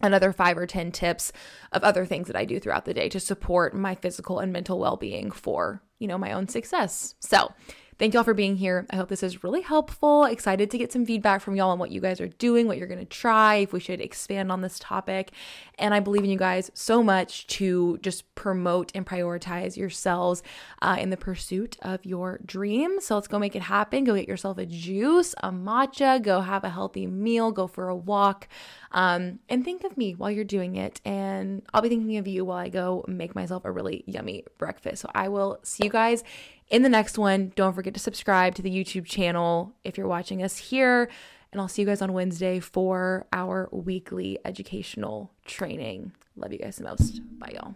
another 0.00 0.32
five 0.32 0.56
or 0.56 0.66
10 0.66 0.92
tips 0.92 1.32
of 1.72 1.82
other 1.82 2.06
things 2.06 2.26
that 2.26 2.36
I 2.36 2.44
do 2.44 2.58
throughout 2.58 2.84
the 2.84 2.94
day 2.94 3.08
to 3.10 3.20
support 3.20 3.74
my 3.74 3.94
physical 3.94 4.38
and 4.38 4.52
mental 4.52 4.78
well 4.78 4.96
being 4.96 5.30
for, 5.30 5.82
you 5.98 6.08
know, 6.08 6.18
my 6.18 6.32
own 6.32 6.48
success. 6.48 7.14
So, 7.20 7.52
Thank 8.00 8.14
y'all 8.14 8.24
for 8.24 8.32
being 8.32 8.56
here. 8.56 8.86
I 8.88 8.96
hope 8.96 9.10
this 9.10 9.22
is 9.22 9.44
really 9.44 9.60
helpful. 9.60 10.24
Excited 10.24 10.70
to 10.70 10.78
get 10.78 10.90
some 10.90 11.04
feedback 11.04 11.42
from 11.42 11.54
y'all 11.54 11.68
on 11.68 11.78
what 11.78 11.90
you 11.90 12.00
guys 12.00 12.18
are 12.18 12.28
doing, 12.28 12.66
what 12.66 12.78
you're 12.78 12.86
going 12.86 12.98
to 12.98 13.04
try, 13.04 13.56
if 13.56 13.74
we 13.74 13.80
should 13.80 14.00
expand 14.00 14.50
on 14.50 14.62
this 14.62 14.78
topic. 14.78 15.32
And 15.78 15.92
I 15.92 16.00
believe 16.00 16.24
in 16.24 16.30
you 16.30 16.38
guys 16.38 16.70
so 16.72 17.02
much 17.02 17.46
to 17.48 17.98
just 17.98 18.34
promote 18.34 18.90
and 18.94 19.04
prioritize 19.04 19.76
yourselves 19.76 20.42
uh, 20.80 20.96
in 20.98 21.10
the 21.10 21.18
pursuit 21.18 21.76
of 21.82 22.02
your 22.06 22.40
dreams. 22.46 23.04
So 23.04 23.16
let's 23.16 23.28
go 23.28 23.38
make 23.38 23.54
it 23.54 23.60
happen. 23.60 24.04
Go 24.04 24.14
get 24.14 24.26
yourself 24.26 24.56
a 24.56 24.64
juice, 24.64 25.34
a 25.42 25.50
matcha, 25.50 26.22
go 26.22 26.40
have 26.40 26.64
a 26.64 26.70
healthy 26.70 27.06
meal, 27.06 27.52
go 27.52 27.66
for 27.66 27.90
a 27.90 27.96
walk. 27.96 28.48
Um, 28.92 29.40
and 29.50 29.62
think 29.62 29.84
of 29.84 29.98
me 29.98 30.14
while 30.14 30.30
you're 30.30 30.44
doing 30.44 30.76
it. 30.76 31.02
And 31.04 31.60
I'll 31.74 31.82
be 31.82 31.90
thinking 31.90 32.16
of 32.16 32.26
you 32.26 32.46
while 32.46 32.56
I 32.56 32.70
go 32.70 33.04
make 33.06 33.34
myself 33.34 33.66
a 33.66 33.70
really 33.70 34.04
yummy 34.06 34.46
breakfast. 34.56 35.02
So 35.02 35.10
I 35.14 35.28
will 35.28 35.58
see 35.62 35.84
you 35.84 35.90
guys 35.90 36.24
in 36.70 36.82
the 36.82 36.88
next 36.88 37.18
one. 37.18 37.52
Don't 37.56 37.74
forget 37.74 37.94
to 37.94 38.00
subscribe 38.00 38.54
to 38.54 38.62
the 38.62 38.70
YouTube 38.70 39.04
channel 39.04 39.74
if 39.84 39.98
you're 39.98 40.08
watching 40.08 40.42
us 40.42 40.56
here. 40.56 41.10
And 41.52 41.60
I'll 41.60 41.68
see 41.68 41.82
you 41.82 41.86
guys 41.86 42.00
on 42.00 42.12
Wednesday 42.12 42.60
for 42.60 43.26
our 43.32 43.68
weekly 43.72 44.38
educational 44.44 45.32
training. 45.44 46.12
Love 46.36 46.52
you 46.52 46.58
guys 46.58 46.76
the 46.76 46.84
most. 46.84 47.20
Bye, 47.38 47.52
y'all. 47.54 47.74